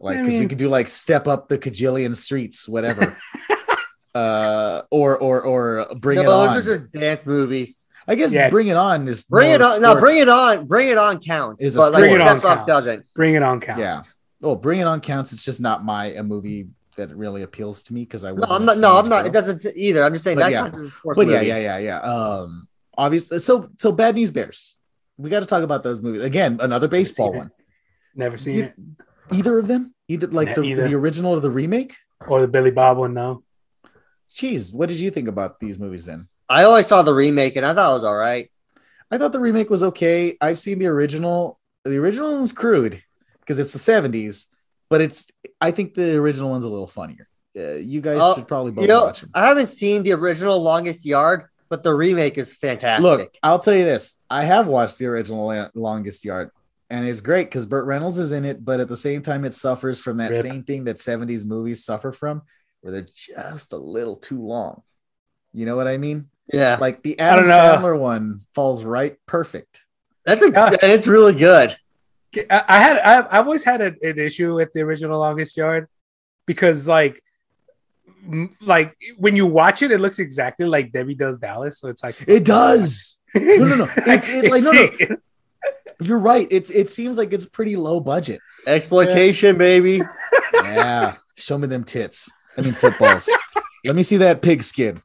[0.00, 3.16] Like, I because we could do like step up the Cajillion streets, whatever.
[4.14, 6.54] uh, or or or bring no, it on.
[6.54, 7.88] those are just dance movies.
[8.06, 8.48] I guess Yeah.
[8.48, 9.82] bring it on is Bring it more on.
[9.82, 10.66] No, bring it on.
[10.66, 11.62] Bring it on counts.
[11.62, 12.66] Is a but like Bring It On counts.
[12.66, 13.04] doesn't.
[13.14, 13.78] Bring it on, count.
[13.80, 14.02] Yeah.
[14.42, 15.32] Oh, bring it on counts.
[15.32, 18.60] It's just not my a movie that really appeals to me because I No, wasn't
[18.60, 18.78] I'm not.
[18.78, 19.26] No, I'm teenage not.
[19.26, 20.04] It doesn't either.
[20.04, 20.62] I'm just saying But that yeah.
[20.62, 21.46] counts as a sports But yeah, movie.
[21.48, 22.00] yeah, yeah, yeah.
[22.00, 24.76] Um, obviously, so so Bad News Bears.
[25.16, 26.58] We got to talk about those movies again.
[26.60, 27.38] Another baseball seen it.
[27.38, 27.50] one.
[28.14, 28.74] Never seen You- it.
[29.30, 30.88] Either of them, either like the, either.
[30.88, 31.94] the original or the remake.
[32.26, 33.42] Or the Billy Bob one, no.
[34.30, 36.26] Jeez, what did you think about these movies then?
[36.48, 38.50] I always saw the remake and I thought it was all right.
[39.10, 40.36] I thought the remake was okay.
[40.40, 41.58] I've seen the original.
[41.84, 43.02] The original is crude
[43.48, 44.46] because it's the '70s,
[44.90, 45.28] but it's.
[45.60, 47.26] I think the original one's a little funnier.
[47.58, 49.30] Uh, you guys Oh, should probably both You know, watch them.
[49.34, 53.02] I haven't seen the original Longest Yard, but the remake is fantastic.
[53.02, 56.50] Look, I'll tell you this: I have watched the original Longest Yard,
[56.90, 59.54] and it's great because Burt Reynolds is in it, but at the same time, it
[59.54, 60.42] suffers from that Rip.
[60.42, 62.42] same thing that '70s movies suffer from,
[62.82, 64.82] where they're just a little too long.
[65.54, 66.28] You know what I mean?
[66.52, 67.46] yeah, Like the Adam.
[67.46, 69.84] Sandler one falls right perfect.
[70.24, 70.50] that's a.
[70.50, 70.76] Yeah.
[70.82, 71.74] It's really good.
[72.50, 75.88] I, I had I, I've always had a, an issue with the original Longest Yard
[76.46, 77.22] because like
[78.26, 81.78] m- like when you watch it, it looks exactly like Debbie Does Dallas.
[81.80, 83.18] So it's like It does.
[83.34, 83.84] no, no, no.
[83.98, 85.16] It's- it- like, no, no.
[86.00, 86.46] You're right.
[86.50, 88.40] It's it seems like it's pretty low budget.
[88.66, 90.00] Exploitation, baby.
[90.54, 91.16] Yeah.
[91.36, 92.30] Show me them tits.
[92.56, 93.28] I mean footballs.
[93.84, 95.02] Let me see that pig skin.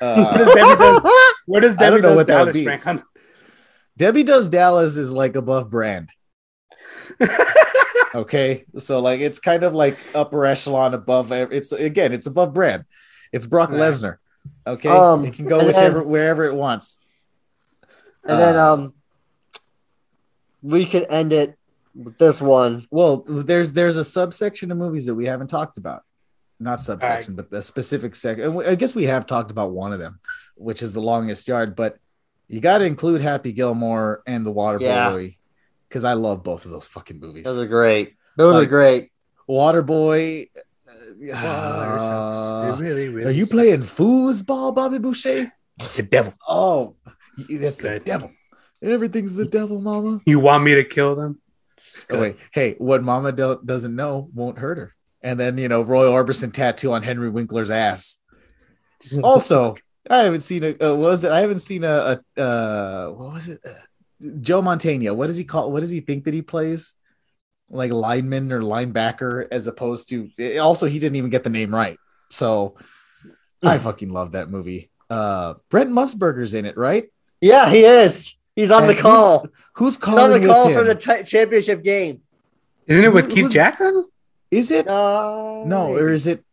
[0.00, 1.02] Where Uh, does Debbie Does,
[1.46, 2.68] where does I don't know Does what that would be.
[3.96, 6.10] Debbie Does Dallas is like above brand.
[8.14, 8.64] Okay.
[8.78, 12.84] So like it's kind of like upper echelon above it's again, it's above brand.
[13.32, 13.78] It's Brock Yeah.
[13.78, 14.16] Lesnar.
[14.66, 14.88] Okay.
[14.88, 17.00] Um, it can go and then- wherever it wants.
[18.26, 18.94] And then Uh, um,
[20.62, 21.58] we could end it
[21.94, 22.86] with this one.
[22.90, 26.02] Well, there's there's a subsection of movies that we haven't talked about.
[26.60, 28.62] Not subsection, but the specific section.
[28.64, 30.20] I guess we have talked about one of them,
[30.54, 31.74] which is the longest yard.
[31.74, 31.98] But
[32.48, 35.10] you got to include Happy Gilmore and the Water Yeah.
[35.10, 35.36] Boy
[35.94, 37.44] because I love both of those fucking movies.
[37.44, 38.16] Those are great.
[38.36, 39.12] Those are great.
[39.46, 40.46] Water Boy.
[41.32, 45.52] Uh, really, really are you playing foosball, Bobby Boucher?
[45.94, 46.34] the devil?
[46.48, 46.96] Oh,
[47.48, 48.32] that's the devil.
[48.82, 50.20] Everything's the devil, Mama.
[50.26, 51.40] You want me to kill them?
[52.10, 54.96] Oh, wait, hey, what Mama do- doesn't know won't hurt her.
[55.22, 58.18] And then you know, Roy Orbison tattoo on Henry Winkler's ass.
[59.22, 59.76] Also,
[60.10, 61.30] I haven't seen a uh, what was it?
[61.30, 63.60] I haven't seen a, a uh, what was it?
[64.40, 65.12] Joe Montana.
[65.14, 65.70] What does he call?
[65.72, 66.94] What does he think that he plays?
[67.70, 70.30] Like lineman or linebacker, as opposed to.
[70.58, 71.98] Also, he didn't even get the name right.
[72.30, 72.76] So,
[73.62, 74.90] I fucking love that movie.
[75.10, 77.10] Uh, Brent Musburger's in it, right?
[77.40, 78.36] Yeah, he is.
[78.56, 79.46] He's on And the call.
[79.74, 82.20] Who's He's calling on the call for the t- championship game.
[82.86, 84.08] Isn't it with Who- Keith Jackson?
[84.50, 84.86] Is it?
[84.86, 86.44] Uh, No, or is it?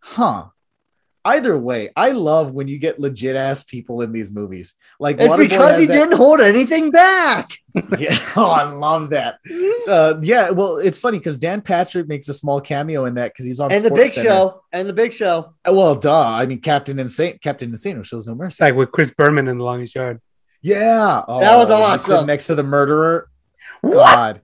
[0.00, 0.46] Huh.
[1.24, 4.74] Either way, I love when you get legit ass people in these movies.
[4.98, 7.58] Like It's Waterboy because he that- didn't hold anything back.
[7.98, 8.18] Yeah.
[8.36, 9.38] Oh, I love that.
[9.88, 10.50] Uh, yeah.
[10.50, 13.72] Well, it's funny because Dan Patrick makes a small cameo in that because he's on
[13.72, 14.28] and the big Center.
[14.28, 14.62] show.
[14.72, 15.54] And the big show.
[15.68, 16.20] Uh, Well, duh.
[16.28, 17.40] I mean, Captain Insano.
[17.40, 18.62] Captain Insano who shows no mercy.
[18.62, 20.20] like with Chris Berman in the longest yard.
[20.60, 21.22] Yeah.
[21.26, 22.26] Oh, That was when he's sitting awesome.
[22.26, 23.28] Next to the murderer.
[23.82, 24.42] God.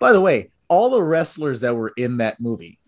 [0.00, 2.78] By the way, all the wrestlers that were in that movie.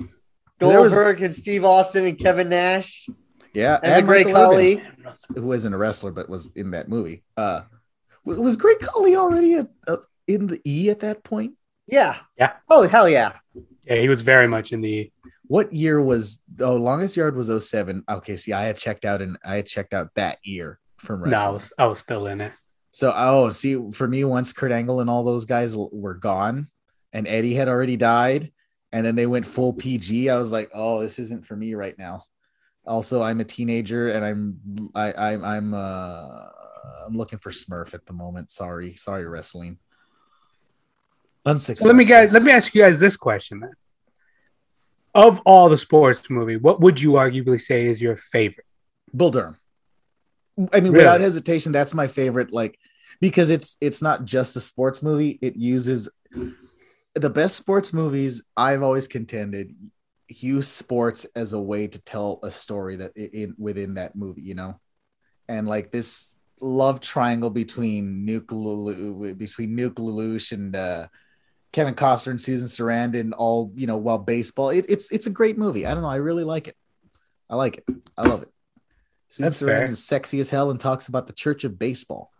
[0.58, 3.08] There was- Goldberg and Steve Austin and Kevin Nash
[3.54, 3.78] Yeah.
[3.82, 4.80] and, the Great Michael Irvin.
[4.80, 5.14] Khali.
[5.34, 7.22] who wasn't a wrestler but was in that movie.
[7.36, 7.62] Uh,
[8.24, 9.98] was Great Khali already a, a,
[10.28, 11.54] in the E at that point?
[11.86, 12.16] Yeah.
[12.38, 12.52] Yeah.
[12.70, 13.32] Oh hell yeah.
[13.84, 15.10] Yeah, he was very much in the.
[15.48, 16.42] What year was?
[16.60, 18.04] Oh, longest yard was 07.
[18.08, 21.26] Okay, see, I had checked out and I had checked out that year from No,
[21.26, 21.52] I wrestling.
[21.54, 22.52] was, I was still in it.
[22.90, 26.68] So, oh, see, for me, once Kurt Angle and all those guys l- were gone,
[27.12, 28.52] and Eddie had already died,
[28.92, 31.98] and then they went full PG, I was like, oh, this isn't for me right
[31.98, 32.24] now.
[32.86, 36.46] Also, I'm a teenager, and I'm I, I'm I'm uh
[37.06, 38.50] I'm looking for Smurf at the moment.
[38.50, 39.78] Sorry, sorry, wrestling.
[41.44, 41.84] Unsuccessful.
[41.84, 43.72] So let me guys let me ask you guys this question then.
[45.14, 48.66] Of all the sports movie, what would you arguably say is your favorite?
[49.12, 49.56] Bull Durham.
[50.72, 51.04] I mean, Really?
[51.04, 52.52] without hesitation, that's my favorite.
[52.52, 52.78] Like,
[53.20, 55.38] because it's it's not just a sports movie.
[55.42, 56.08] It uses
[57.14, 58.42] the best sports movies.
[58.56, 59.74] I've always contended
[60.40, 64.42] use sports as a way to tell a story that in within that movie.
[64.42, 64.80] You know,
[65.48, 71.08] and like this love triangle between Nuke LaLoosh, between Nuke LaLoosh and uh,
[71.72, 74.70] Kevin Costner and Susan Sarandon all you know while baseball.
[74.70, 75.86] It, it's it's a great movie.
[75.86, 76.08] I don't know.
[76.08, 76.76] I really like it.
[77.50, 77.84] I like it.
[78.16, 78.50] I love it.
[79.28, 79.86] Susan That's fair.
[79.86, 82.30] Sarandon is sexy as hell and talks about the Church of Baseball.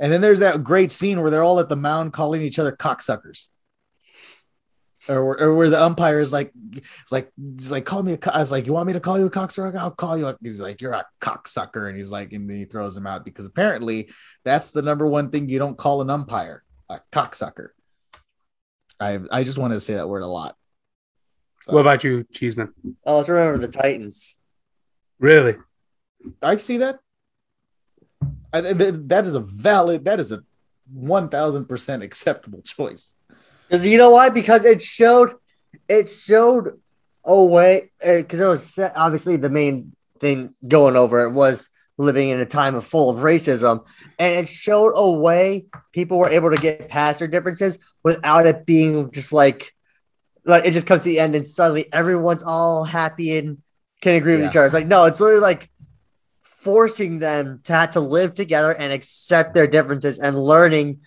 [0.00, 2.72] And then there's that great scene where they're all at the mound calling each other
[2.72, 3.46] cocksuckers.
[5.08, 6.52] Or, or where the umpire is like,
[7.10, 8.16] like, he's like, call me a.
[8.16, 8.30] Co-.
[8.30, 9.74] I was like, you want me to call you a cocksucker?
[9.76, 10.28] I'll call you.
[10.28, 10.38] A-.
[10.40, 13.44] He's like, you're a cocksucker, and he's like, and then he throws him out because
[13.44, 14.10] apparently
[14.44, 17.70] that's the number one thing you don't call an umpire, a cocksucker.
[19.00, 20.56] I I just wanted to say that word a lot.
[21.62, 22.72] So, What about you, Cheeseman?
[23.04, 24.36] Oh, let's remember the Titans.
[25.18, 25.56] Really?
[26.40, 27.00] I see that.
[28.52, 30.04] I, that is a valid.
[30.04, 30.44] That is a
[30.92, 33.16] one thousand percent acceptable choice.
[33.72, 34.28] Because you know why?
[34.28, 35.32] Because it showed,
[35.88, 36.78] it showed
[37.24, 37.90] a way.
[38.02, 42.44] Eh, because it was obviously the main thing going over it was living in a
[42.44, 43.86] time of full of racism,
[44.18, 48.66] and it showed a way people were able to get past their differences without it
[48.66, 49.72] being just like,
[50.44, 53.62] like it just comes to the end and suddenly everyone's all happy and
[54.02, 54.48] can agree with Yeah.
[54.50, 54.66] each other.
[54.66, 55.70] It's like no, it's literally like
[56.42, 61.00] forcing them to have to live together and accept their differences and learning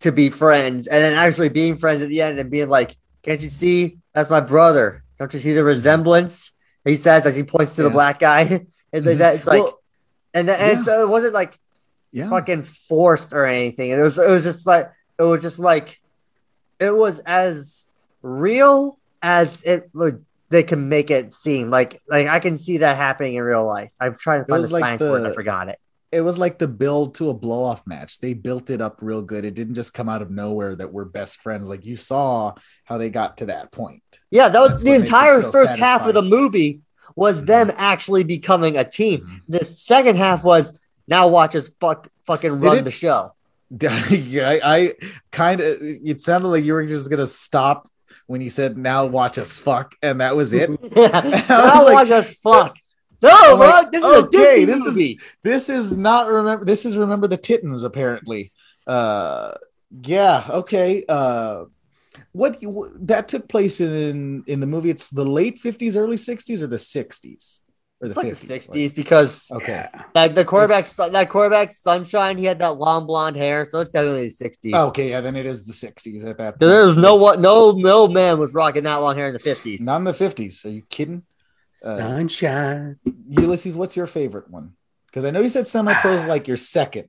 [0.00, 3.40] to be friends and then actually being friends at the end and being like, Can't
[3.40, 5.02] you see that's my brother?
[5.18, 6.52] Don't you see the resemblance?
[6.84, 8.42] He says as he points to the black guy.
[8.92, 9.18] and then Mhm.
[9.18, 9.80] that it's like Well,
[10.34, 10.82] and, then, and yeah.
[10.84, 11.58] so it wasn't like
[12.12, 13.92] yeah, fucking forced or anything.
[13.92, 16.00] And It was it was just like it was just like
[16.78, 17.86] it was as
[18.22, 22.96] real as it would they can make it seem like like I can see that
[22.96, 23.90] happening in real life.
[24.00, 25.22] I'm trying to find the like science for it.
[25.22, 25.78] the- I forgot it.
[26.10, 28.18] It was like the build to a blow off match.
[28.18, 29.44] They built it up real good.
[29.44, 31.68] It didn't just come out of nowhere that we're best friends.
[31.68, 32.54] Like you saw
[32.84, 34.02] how they got to that point.
[34.30, 36.80] Yeah, that was That's the what makes it entire so first half of the movie
[37.14, 37.46] was Mhm.
[37.46, 39.20] them actually becoming a team.
[39.20, 39.40] Mhm.
[39.58, 40.72] The second half was
[41.06, 43.34] now watch us fuck fucking run it- the show.
[43.80, 44.92] yeah, I, I
[45.30, 45.76] kind of.
[45.80, 47.90] It sounded like you were just gonna stop
[48.26, 50.70] when you said, "Now watch us fuck," and that was it.
[50.96, 52.76] now like- watch us fuck.
[53.20, 55.20] No, bro, like, this is a Disney this is- movie.
[55.42, 56.64] this is not remember.
[56.64, 58.52] This is remember the Titans apparently.
[58.86, 59.52] Uh,
[60.02, 61.04] yeah, okay.
[61.08, 61.64] Uh,
[62.32, 64.90] what you, that took place in in the movie?
[64.90, 67.60] It's the late fifties, early sixties, or the sixties,
[68.00, 68.48] or the It's like the fifties?
[68.48, 69.86] sixties because Okay.
[70.14, 73.90] like the quarterback, It's- that quarterback sunshine, he had that long blonde hair, so it's
[73.90, 74.74] definitely the sixties.
[74.74, 76.52] Okay, yeah, then it is the sixties at that.
[76.52, 76.60] Point.
[76.60, 79.80] there was no what, no no man was rocking that long hair in the fifties.
[79.80, 80.64] Not in the fifties.
[80.64, 81.22] Are you kidding?
[81.82, 82.98] Uh, Sunshine.
[83.28, 84.72] Ulysses, what's your favorite one?
[85.06, 87.08] Because I know you said semi pro is like your second.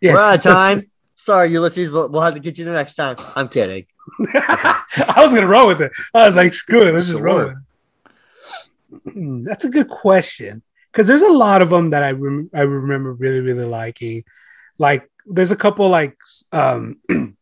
[0.00, 0.14] Yes.
[0.14, 0.82] We're out of time.
[1.14, 3.16] Sorry, Ulysses, but we'll have to get you the next time.
[3.34, 3.86] I'm kidding.
[4.34, 5.92] I was gonna roll with it.
[6.14, 7.40] I was like, screw it, let's just roll.
[7.40, 7.56] It.
[9.12, 10.62] Hmm, That's a good question
[10.92, 14.24] because there's a lot of them that I rem- I remember really really liking.
[14.78, 16.16] Like, there's a couple like
[16.52, 16.98] um,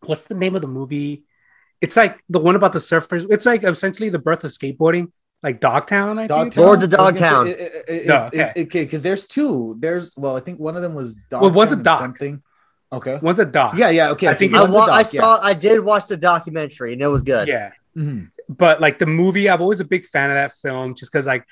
[0.00, 1.24] what's the name of the movie?
[1.80, 3.26] It's like the one about the surfers.
[3.30, 5.12] It's like essentially the birth of skateboarding,
[5.44, 6.18] like Dogtown.
[6.18, 6.54] I think.
[6.54, 6.64] Dogtown.
[6.64, 7.46] Or the I Dogtown.
[8.06, 8.64] No, okay.
[8.84, 9.76] because there's two.
[9.78, 12.00] There's well, I think one of them was Dogtown Well, one's a doc.
[12.00, 12.42] something.
[12.92, 13.18] Okay.
[13.22, 13.74] One's a doc.
[13.76, 14.28] Yeah, yeah, okay.
[14.28, 15.20] I think I, one's a wa- I doc, yeah.
[15.20, 17.46] saw, I did watch the documentary, and it was good.
[17.48, 17.70] Yeah.
[17.96, 18.30] Mhm.
[18.48, 21.44] but like the movie, I've always a big fan of that film just because like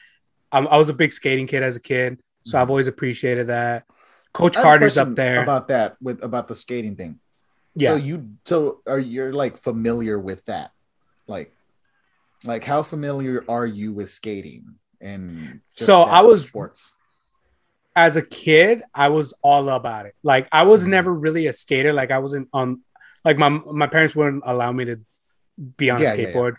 [0.51, 3.85] I'm, I was a big skating kid as a kid, so I've always appreciated that.
[4.33, 5.43] Coach I have a Carter's up there.
[5.43, 7.21] about that with about the skating thing.
[7.77, 10.73] yeah, So you so are you're like familiar with that?
[11.29, 11.55] Like
[12.45, 16.95] like how familiar are you with skating and So I was- sports?
[17.95, 20.15] as a kid, I was all about it.
[20.23, 20.89] Like I was Mhm.
[20.89, 21.93] never really a skater.
[21.93, 22.81] Like I wasn't on.
[23.23, 25.01] Like my my parents wouldn't allow me to
[25.77, 26.33] be on Yeah, a yeah, yeah.
[26.33, 26.55] skateboard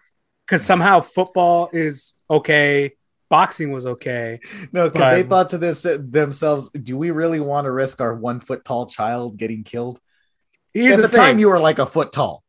[0.46, 2.94] because somehow football is okay,
[3.30, 4.40] boxing was okay.
[4.72, 8.40] No, because they thought to this themselves, do we really want to risk our one
[8.40, 10.00] foot tall child getting killed?
[10.72, 12.44] Here's At the, the, time you were like a foot tall.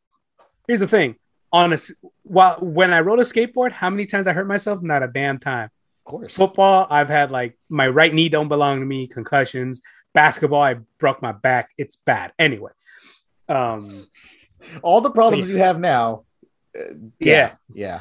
[0.69, 1.17] Here's the thing.
[1.55, 1.93] On a s-
[2.25, 4.83] while when I rode a skateboard, how many times I hurt myself?
[4.83, 5.67] Not a damn time.
[5.67, 6.35] Of course.
[6.35, 9.81] Football, I've had like my right knee don't belong to me, concussions.
[10.13, 11.71] Basketball, I broke my back.
[11.79, 12.33] It's bad.
[12.39, 12.73] Anyway,
[13.49, 14.07] um,
[14.83, 16.25] All the problems you have now.
[16.79, 18.01] uh, yeah, Yeah.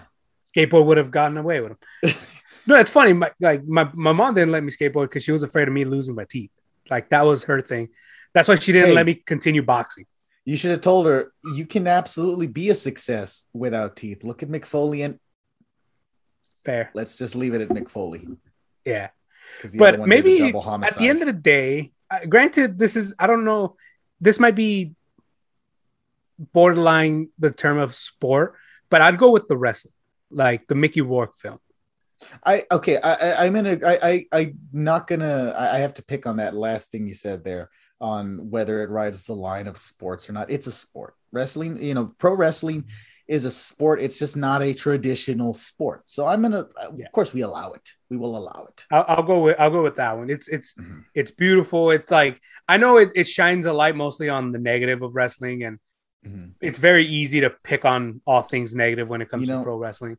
[0.56, 2.14] skateboard would have gotten away with them.
[2.68, 3.14] no, it's funny.
[3.14, 5.86] My, like my, my mom didn't let me skateboard because she was afraid of me
[5.86, 6.52] losing my teeth.
[6.90, 7.90] Like that was her thing.
[8.34, 8.96] That's why she didn't Hey.
[8.96, 10.06] let me continue boxing.
[10.46, 14.24] You should have told her you can absolutely be a success without teeth.
[14.24, 15.20] Look at Mick Foley and
[16.66, 18.26] Fair, let's just leave it at Mick Foley.
[18.86, 19.10] Yeah,
[19.78, 22.80] But other one did a maybe double At the end of the day, uh, granted,
[22.80, 23.76] this is I don't know.
[24.22, 24.94] This might be
[26.38, 28.56] borderline the term of sport,
[28.90, 29.94] but I'd go with the wrestling,
[30.32, 31.60] like the Mickey Rourke film.
[32.46, 32.98] I okay.
[32.98, 33.80] I, I I'm gonna.
[33.86, 35.54] I I I'm not gonna.
[35.58, 37.70] I, I have to pick on that last thing you said there.
[38.04, 40.52] On whether it rides the line of sports or not.
[40.52, 41.16] It's a sport.
[41.32, 42.84] Wrestling, you know, pro wrestling
[43.30, 44.02] is a sport.
[44.02, 46.02] It's just not a traditional sport.
[46.06, 47.06] So I'm gonna, Yeah.
[47.06, 47.88] of course, we allow it.
[48.10, 48.86] We will allow it.
[48.92, 50.30] I'll, I'll go with I'll go with that one.
[50.30, 51.06] It's it's Mhm.
[51.16, 51.92] it's beautiful.
[51.92, 55.64] It's like I know it, it shines a light mostly on the negative of wrestling,
[55.64, 55.80] and
[56.28, 56.52] Mhm.
[56.60, 59.78] it's very easy to pick on all things negative when it comes You to pro
[59.78, 60.18] wrestling.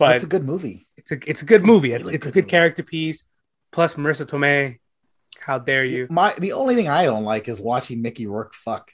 [0.00, 0.88] But it's a good movie.
[0.96, 1.92] it's a it's a good movie.
[1.92, 2.50] It's, really it's a good good movie.
[2.50, 3.22] character piece.
[3.70, 4.78] Plus Marisa Tomei.
[5.38, 6.06] How dare you?
[6.10, 8.90] My the only thing I don't like is watching Mickey Rourke fuck.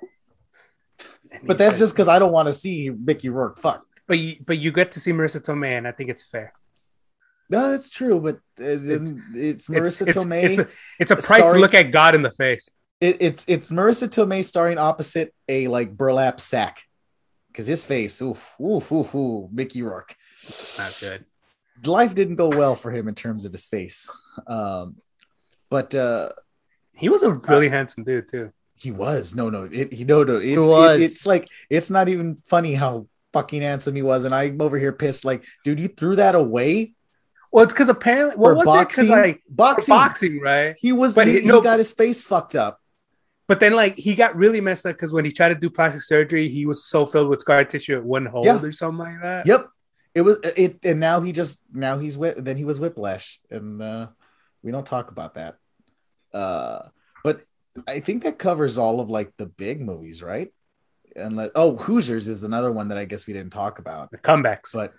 [0.00, 3.84] I mean, But that's just because I don't want to see Mickey Rourke fuck.
[4.06, 6.52] But you but you get to see Marisa Tomei, and I think it's fair.
[7.48, 10.42] No, that's true, but uh, it's, It's- Marissa it's, Tomei.
[10.44, 10.68] It's a,
[11.00, 11.54] it's a price Sorry.
[11.54, 12.68] to look at God in the face.
[13.00, 16.82] it, it's it's Marisa Tomei starring opposite a like burlap sack,
[17.48, 20.14] because his face, oof, oof, oof, oof, Mickey Rourke.
[20.78, 21.24] Not good.
[21.84, 24.08] Life didn't go well for him in terms of his face,
[24.46, 24.96] um,
[25.70, 26.28] but uh,
[26.92, 28.52] He was a really handsome dude too.
[28.74, 31.00] he was no, no, it, he no, no, it's was.
[31.00, 34.76] It, it's like it's not even funny how fucking handsome he was, and I'm over
[34.78, 36.94] here pissed, like, dude, you threw that away
[37.52, 39.08] Well, it's because apparently what was boxing, it?
[39.08, 40.74] Because like boxing, boxing, right?
[40.78, 42.78] He was, But he, he- he no- got his face fucked up.
[43.46, 46.02] But then like he got really messed up because when he tried to do plastic
[46.02, 48.60] surgery, he was so filled with scar tissue it wouldn't hold Yeah.
[48.62, 49.44] or something like that.
[49.46, 49.66] Yep.
[50.14, 53.80] It was it and now he just now he's whip then he was whiplash and
[53.82, 54.06] uh
[54.62, 55.56] we don't talk about that.
[56.32, 56.88] Uh
[57.22, 57.42] but
[57.86, 60.52] I think that covers all of like the big movies, right?
[61.16, 64.10] And like oh Hoosiers is another one that I guess we didn't talk about.
[64.10, 64.72] The comebacks.
[64.72, 64.94] But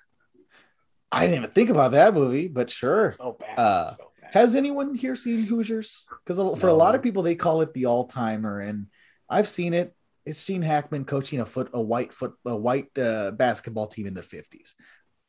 [1.12, 3.10] I didn't even think about that movie, but sure.
[3.10, 3.60] so bad.
[3.60, 4.32] Uh, so bad.
[4.34, 6.08] Has anyone here seen Hoosiers?
[6.26, 8.88] Because for a lot of people, they call it the all timer, and
[9.30, 9.94] I've seen it.
[10.26, 14.14] It's Gene Hackman coaching a foot, a white foot, a white uh, basketball team in
[14.14, 14.76] the fifties.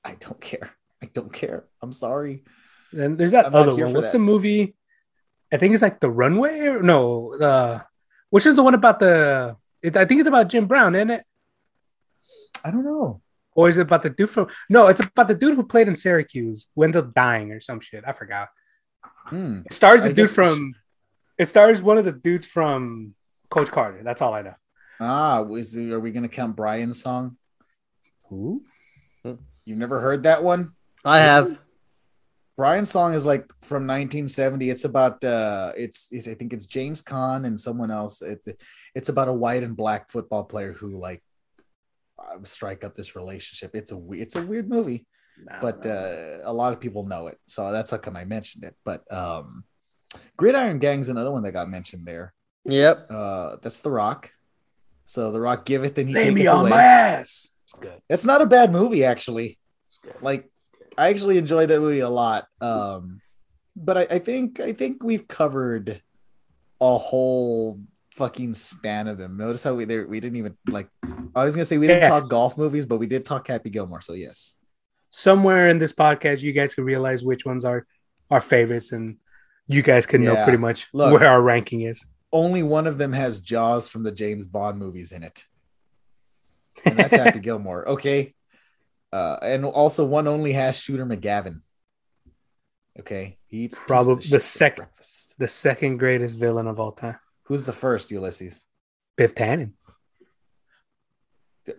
[0.05, 0.71] I don't care.
[1.03, 1.65] I don't care.
[1.81, 2.45] I'm sorry.
[2.93, 3.93] Then there's that I'm other one.
[3.93, 4.13] What's that.
[4.13, 4.77] the movie?
[5.53, 6.61] I think it's like the runway.
[6.67, 7.85] Or, no, the
[8.31, 9.57] which is the one about the?
[9.83, 11.25] It, I think it's about Jim Brown, isn't it?
[12.65, 13.21] I don't know.
[13.55, 14.49] Or is it about the dude from?
[14.71, 17.81] No, it's about the dude who played in Syracuse, who ended up dying or some
[17.81, 18.05] shit.
[18.07, 18.49] I forgot.
[19.27, 19.61] Hmm.
[19.67, 20.75] It stars the I dude from.
[21.37, 23.15] It stars one of the dudes from
[23.51, 24.03] Coach Carter.
[24.03, 24.55] That's all I know.
[25.01, 27.37] Ah, was are we gonna count Brian's song?
[28.29, 28.65] Who?
[29.65, 30.73] You've never heard that one?
[31.05, 31.59] I have.
[32.63, 34.71] Brian's song is like from 1970.
[34.71, 38.23] It's about uh it's, it's I think it's James Caan and someone else.
[38.23, 38.41] It,
[38.95, 41.25] it's about a white and black football player who like
[42.21, 43.75] uh, strike up this relationship.
[43.75, 45.09] It's a it's a weird movie,
[45.61, 47.39] but uh, a lot of people know it.
[47.49, 48.77] So that's how come I mentioned it.
[48.85, 49.65] But um
[50.37, 52.33] Gridiron Gang's another one that got mentioned there.
[52.67, 53.11] Yep.
[53.11, 54.31] Uh that's The Rock.
[55.05, 56.71] So The Rock giveth and he lay taketh me on away.
[56.71, 57.51] my ass.
[57.65, 58.01] It's good.
[58.09, 59.59] It's not a bad movie actually.
[59.89, 60.23] It's good.
[60.23, 60.49] Like
[60.99, 62.47] I actually enjoyed that movie a lot.
[62.61, 63.21] Um,
[63.77, 66.03] but I, I think I think we've covered
[66.81, 67.81] a whole
[68.17, 69.37] fucking span of them.
[69.37, 70.89] Notice how we there we didn't even like.
[71.35, 72.09] I was gonna say we didn't Yeah.
[72.09, 74.01] talk golf movies, but we did talk Happy Gilmore.
[74.03, 74.57] So yes,
[75.11, 77.87] somewhere in this podcast, you guys can realize which ones are
[78.31, 79.17] our favorites, and
[79.69, 81.19] you guys can know pretty much Look.
[81.21, 82.05] where our ranking is.
[82.33, 85.45] only one of them has Jaws from the James Bond movies in it,
[86.85, 87.89] and that's Happy Gilmore.
[87.89, 88.35] Okay,
[89.13, 91.61] uh, and also one only has Shooter McGavin.
[93.01, 95.35] Okay, he eats Probably the for sec- breakfast.
[95.39, 98.63] The second greatest villain of all time, Who's the first, Ulysses?
[99.17, 99.73] Biff Tannen.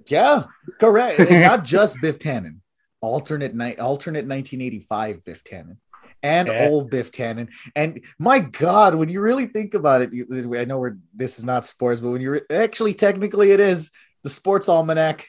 [0.07, 0.43] Yeah,
[0.79, 1.19] correct.
[1.29, 2.57] Not just Biff Tannen.
[3.01, 5.77] Alternate night, alternate 1985 Biff Tannen,
[6.21, 6.67] and Yeah.
[6.69, 7.49] old Biff Tannen.
[7.75, 11.43] And my God, when you really think about it, you, I know we're this is
[11.43, 13.91] not sports, but when you're actually technically it is
[14.23, 15.27] the Sports Almanac.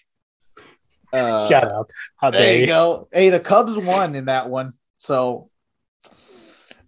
[1.14, 1.90] Uh, Shut up!
[2.16, 2.66] How There dare you you?
[2.66, 3.08] go.
[3.12, 5.50] Hey, the Cubs won in that one, so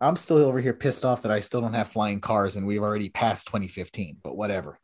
[0.01, 2.83] I'm still over here pissed off that I still don't have flying cars, and we've
[2.83, 4.19] already passed 2015.
[4.23, 4.79] But whatever.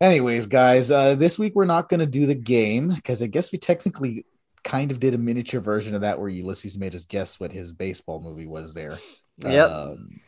[0.00, 3.52] Anyways, guys, uh, this week we're not going to do the game because I guess
[3.52, 4.26] we technically
[4.62, 7.72] kind of did a miniature version of that where Ulysses made us guess what his
[7.72, 8.98] baseball movie was there.
[9.38, 9.70] Yep.
[9.70, 10.20] Um,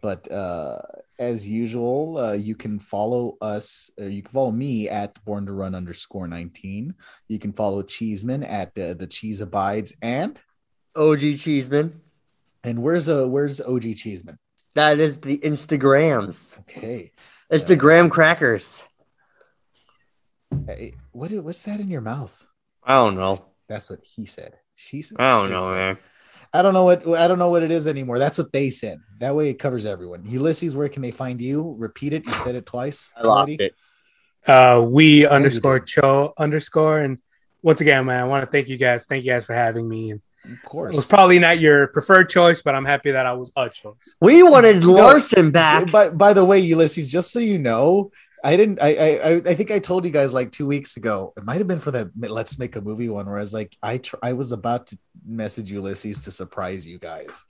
[0.00, 0.80] but uh,
[1.18, 5.52] as usual, uh, you can follow us, or you can follow me at Born to
[5.52, 6.94] Run underscore 19.
[7.26, 10.38] You can follow Cheeseman at uh, the Cheese Abides, and
[10.96, 12.00] OG Cheeseman.
[12.64, 14.38] and where's uh where's OG Cheeseman?
[14.74, 16.58] That is the Instagrams.
[16.60, 17.12] Okay,
[17.50, 18.84] It's Yeah, the graham crackers.
[20.66, 22.46] hey, what what's that in your mouth?
[22.82, 23.44] I don't know.
[23.68, 24.54] That's what he said.
[24.76, 25.16] She said.
[25.20, 25.74] I don't know, said.
[25.74, 25.98] man.
[26.52, 28.18] I don't know what I don't know what it is anymore.
[28.18, 29.00] That's what they said.
[29.18, 30.24] That way it covers everyone.
[30.26, 31.74] Ulysses, where can they find you?
[31.78, 32.26] Repeat it.
[32.26, 33.12] You said it twice.
[33.16, 33.64] I lost already.
[33.64, 33.74] it.
[34.46, 35.88] Uh, we you underscore did.
[35.88, 37.18] cho underscore, and
[37.62, 39.06] once again, man, I want to thank you guys.
[39.06, 40.20] Thank you guys for having me, and
[40.50, 43.52] Of course, It was probably not your preferred choice, but I'm happy that I was
[43.56, 44.14] a choice.
[44.20, 45.90] We wanted Larson back.
[45.90, 48.10] By, by the way, Ulysses, just so you know,
[48.44, 48.80] I didn't.
[48.80, 51.32] I, I I- I think I told you guys like two weeks ago.
[51.36, 53.76] It might have been for that Let's Make a Movie one, where I was like,
[53.82, 57.44] I tr- I was about to message Ulysses to surprise you guys.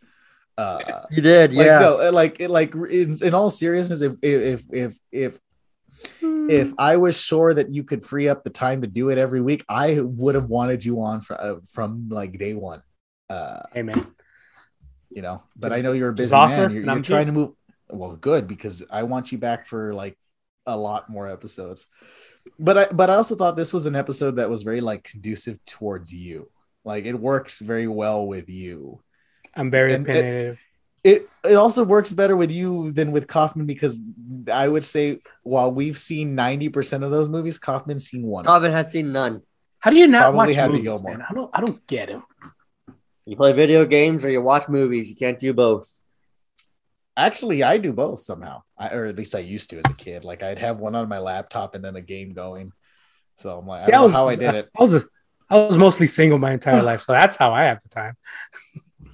[0.57, 1.80] Uh, You did, like, yeah.
[1.80, 5.39] no, like like in, in all seriousness, if if if if
[6.22, 9.41] if I was sure that you could free up the time to do it every
[9.41, 12.82] week, I would have wanted you on from uh, from like day one.
[13.28, 14.07] Uh, Hey man,
[15.11, 16.70] you know, but I know you're a busy man.
[16.72, 17.51] You're, you're I'm trying to move.
[17.91, 20.16] Well, good because I want you back for like
[20.66, 21.86] a lot more episodes.
[22.59, 25.62] But I but I also thought this was an episode that was very like conducive
[25.66, 26.50] towards you.
[26.84, 29.00] Like it works very well with you.
[29.54, 30.59] I'm very And- and- opinionative.
[31.04, 33.98] It it also works better with you than with Kaufman because
[34.52, 38.44] I would say while we've seen 90% of those movies, Kaufman's seen one.
[38.44, 39.42] Kaufman has seen none.
[39.78, 41.18] How do you not Probably watch Happy movies, Gilmore.
[41.18, 41.26] man?
[41.30, 41.50] I don't.
[41.54, 42.24] I don't get him.
[43.26, 45.09] You play video games or you watch movies.
[45.09, 45.88] You can't do both.
[47.19, 50.25] Actually, I do both somehow, I, or at least I used to as a kid.
[50.25, 52.73] Like I'd have one on my laptop and then a game going.
[53.35, 54.69] So I'm like, See, I don't I was know how I did it.
[54.79, 55.05] I was
[55.51, 58.14] I was mostly single my entire life, so that's how I have the time.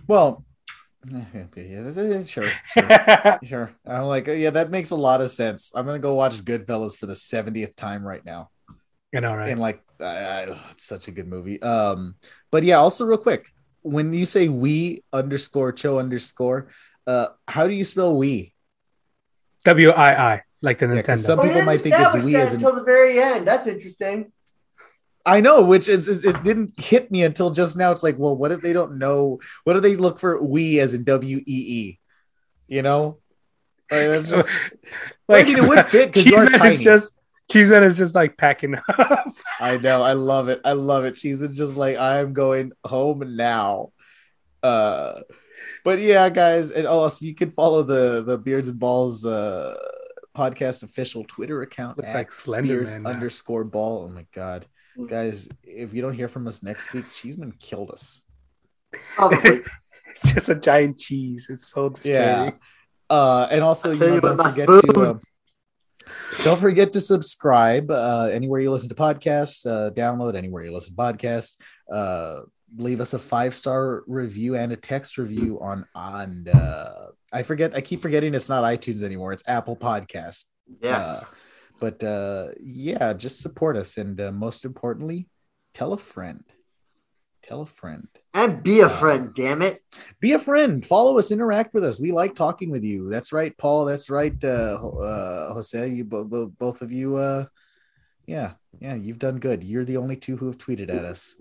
[0.07, 0.45] Well,
[1.57, 3.73] yeah, sure, sure, sure.
[3.87, 5.73] I'm like, yeah, that makes a lot of sense.
[5.75, 8.51] I'm gonna go watch Goodfellas for the 70th time right now,
[9.13, 9.51] you know, right?
[9.51, 11.61] and like, I, I, it's such a good movie.
[11.63, 12.17] Um,
[12.51, 13.47] but yeah, also real quick,
[13.83, 16.69] when you say we underscore cho underscore,
[17.07, 18.55] uh, how do you spell we?
[19.65, 21.27] W I I, like the Yeah, 'cause Nintendo.
[21.27, 23.47] some people might think it's we as in until the very end.
[23.47, 24.33] That's interesting.
[25.27, 27.91] I know, which is, is it didn't hit me until just now.
[27.93, 29.41] It's like, well, what if they don't know?
[29.65, 31.99] What do they look for we as in W E E?
[32.69, 33.19] You know,
[33.91, 34.49] like, that's just,
[35.31, 36.75] I mean, it would fit because you are Cheeseman tiny.
[36.75, 37.19] is just
[37.51, 38.85] Cheeseman is just like packing up.
[39.61, 40.61] I know, I love it.
[40.65, 41.17] I love it.
[41.17, 43.93] She's it's just like I am going home now.
[44.63, 45.21] Uh,
[45.85, 49.77] but yeah, guys, and also you can follow the the Beards and Balls uh
[50.37, 51.97] podcast official Twitter account.
[51.97, 53.03] Looks at like Slender Beards Man.
[53.05, 53.11] now.
[53.11, 54.05] underscore ball.
[54.05, 54.67] Oh my god,
[55.09, 55.49] guys!
[55.63, 58.23] If you don't hear from us next week, Cheeseman killed us.
[59.17, 59.61] Probably.
[60.15, 61.49] It's just a giant cheese.
[61.51, 62.53] It's so Yeah.
[63.11, 65.07] Uh, and also, you know, don't forget to spoon.
[65.07, 65.21] um,
[66.45, 69.67] don't forget to subscribe uh, anywhere you listen to podcasts.
[69.67, 71.57] Uh, download anywhere you listen to podcasts.
[71.93, 72.43] Uh,
[72.77, 76.49] leave us a five star review and a text review on on.
[76.49, 77.75] Uh, I forget.
[77.75, 79.33] I keep forgetting it's not iTunes anymore.
[79.33, 80.45] It's Apple Podcast.
[80.81, 81.01] Yes.
[81.01, 81.25] Uh,
[81.81, 85.29] but uh, yeah, just support us, and uh, most importantly,
[85.75, 86.45] tell a friend.
[87.43, 89.81] Tell a friend and be a uh, friend, damn it.
[90.21, 93.57] be a friend follow us interact with us we like talking with you that's right
[93.57, 97.45] paul that's right uh, uh jose you bo- bo- both of you uh
[98.27, 101.37] yeah yeah you've done good you're the only two who have tweeted at us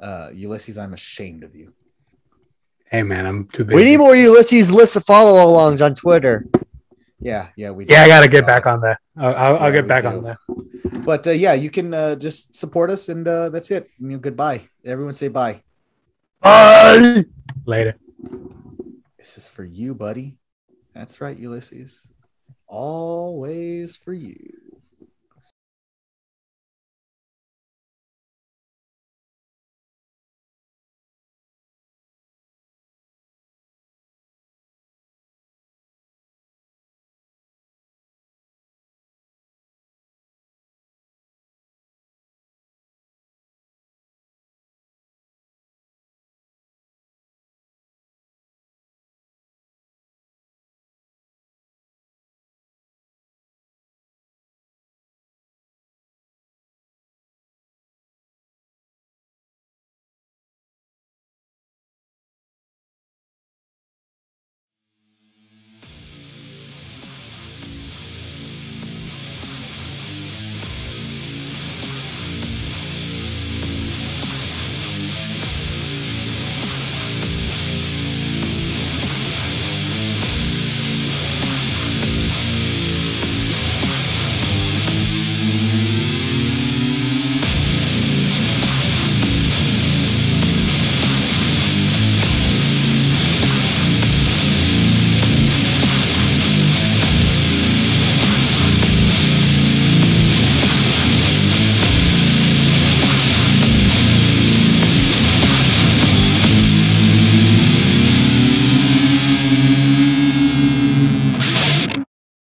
[0.00, 1.72] uh ulysses i'm ashamed of you
[2.90, 3.74] Hey man, I'm too busy.
[3.74, 6.46] We need more Ulysses list of follow alongs on Twitter.
[7.18, 9.00] yeah yeah we Yeah, I gotta Uh, get back on that.
[9.16, 10.08] I'll, I'll, I'll Yeah, get back do.
[10.10, 10.38] on that.
[11.04, 14.18] but uh yeah you can uh just support us and uh that's it you know,
[14.18, 15.62] goodbye everyone say bye
[16.40, 17.24] Bye.
[17.66, 17.96] Later.
[19.18, 20.36] this is for you buddy
[20.94, 22.02] that's right ulysses
[22.68, 24.36] always for you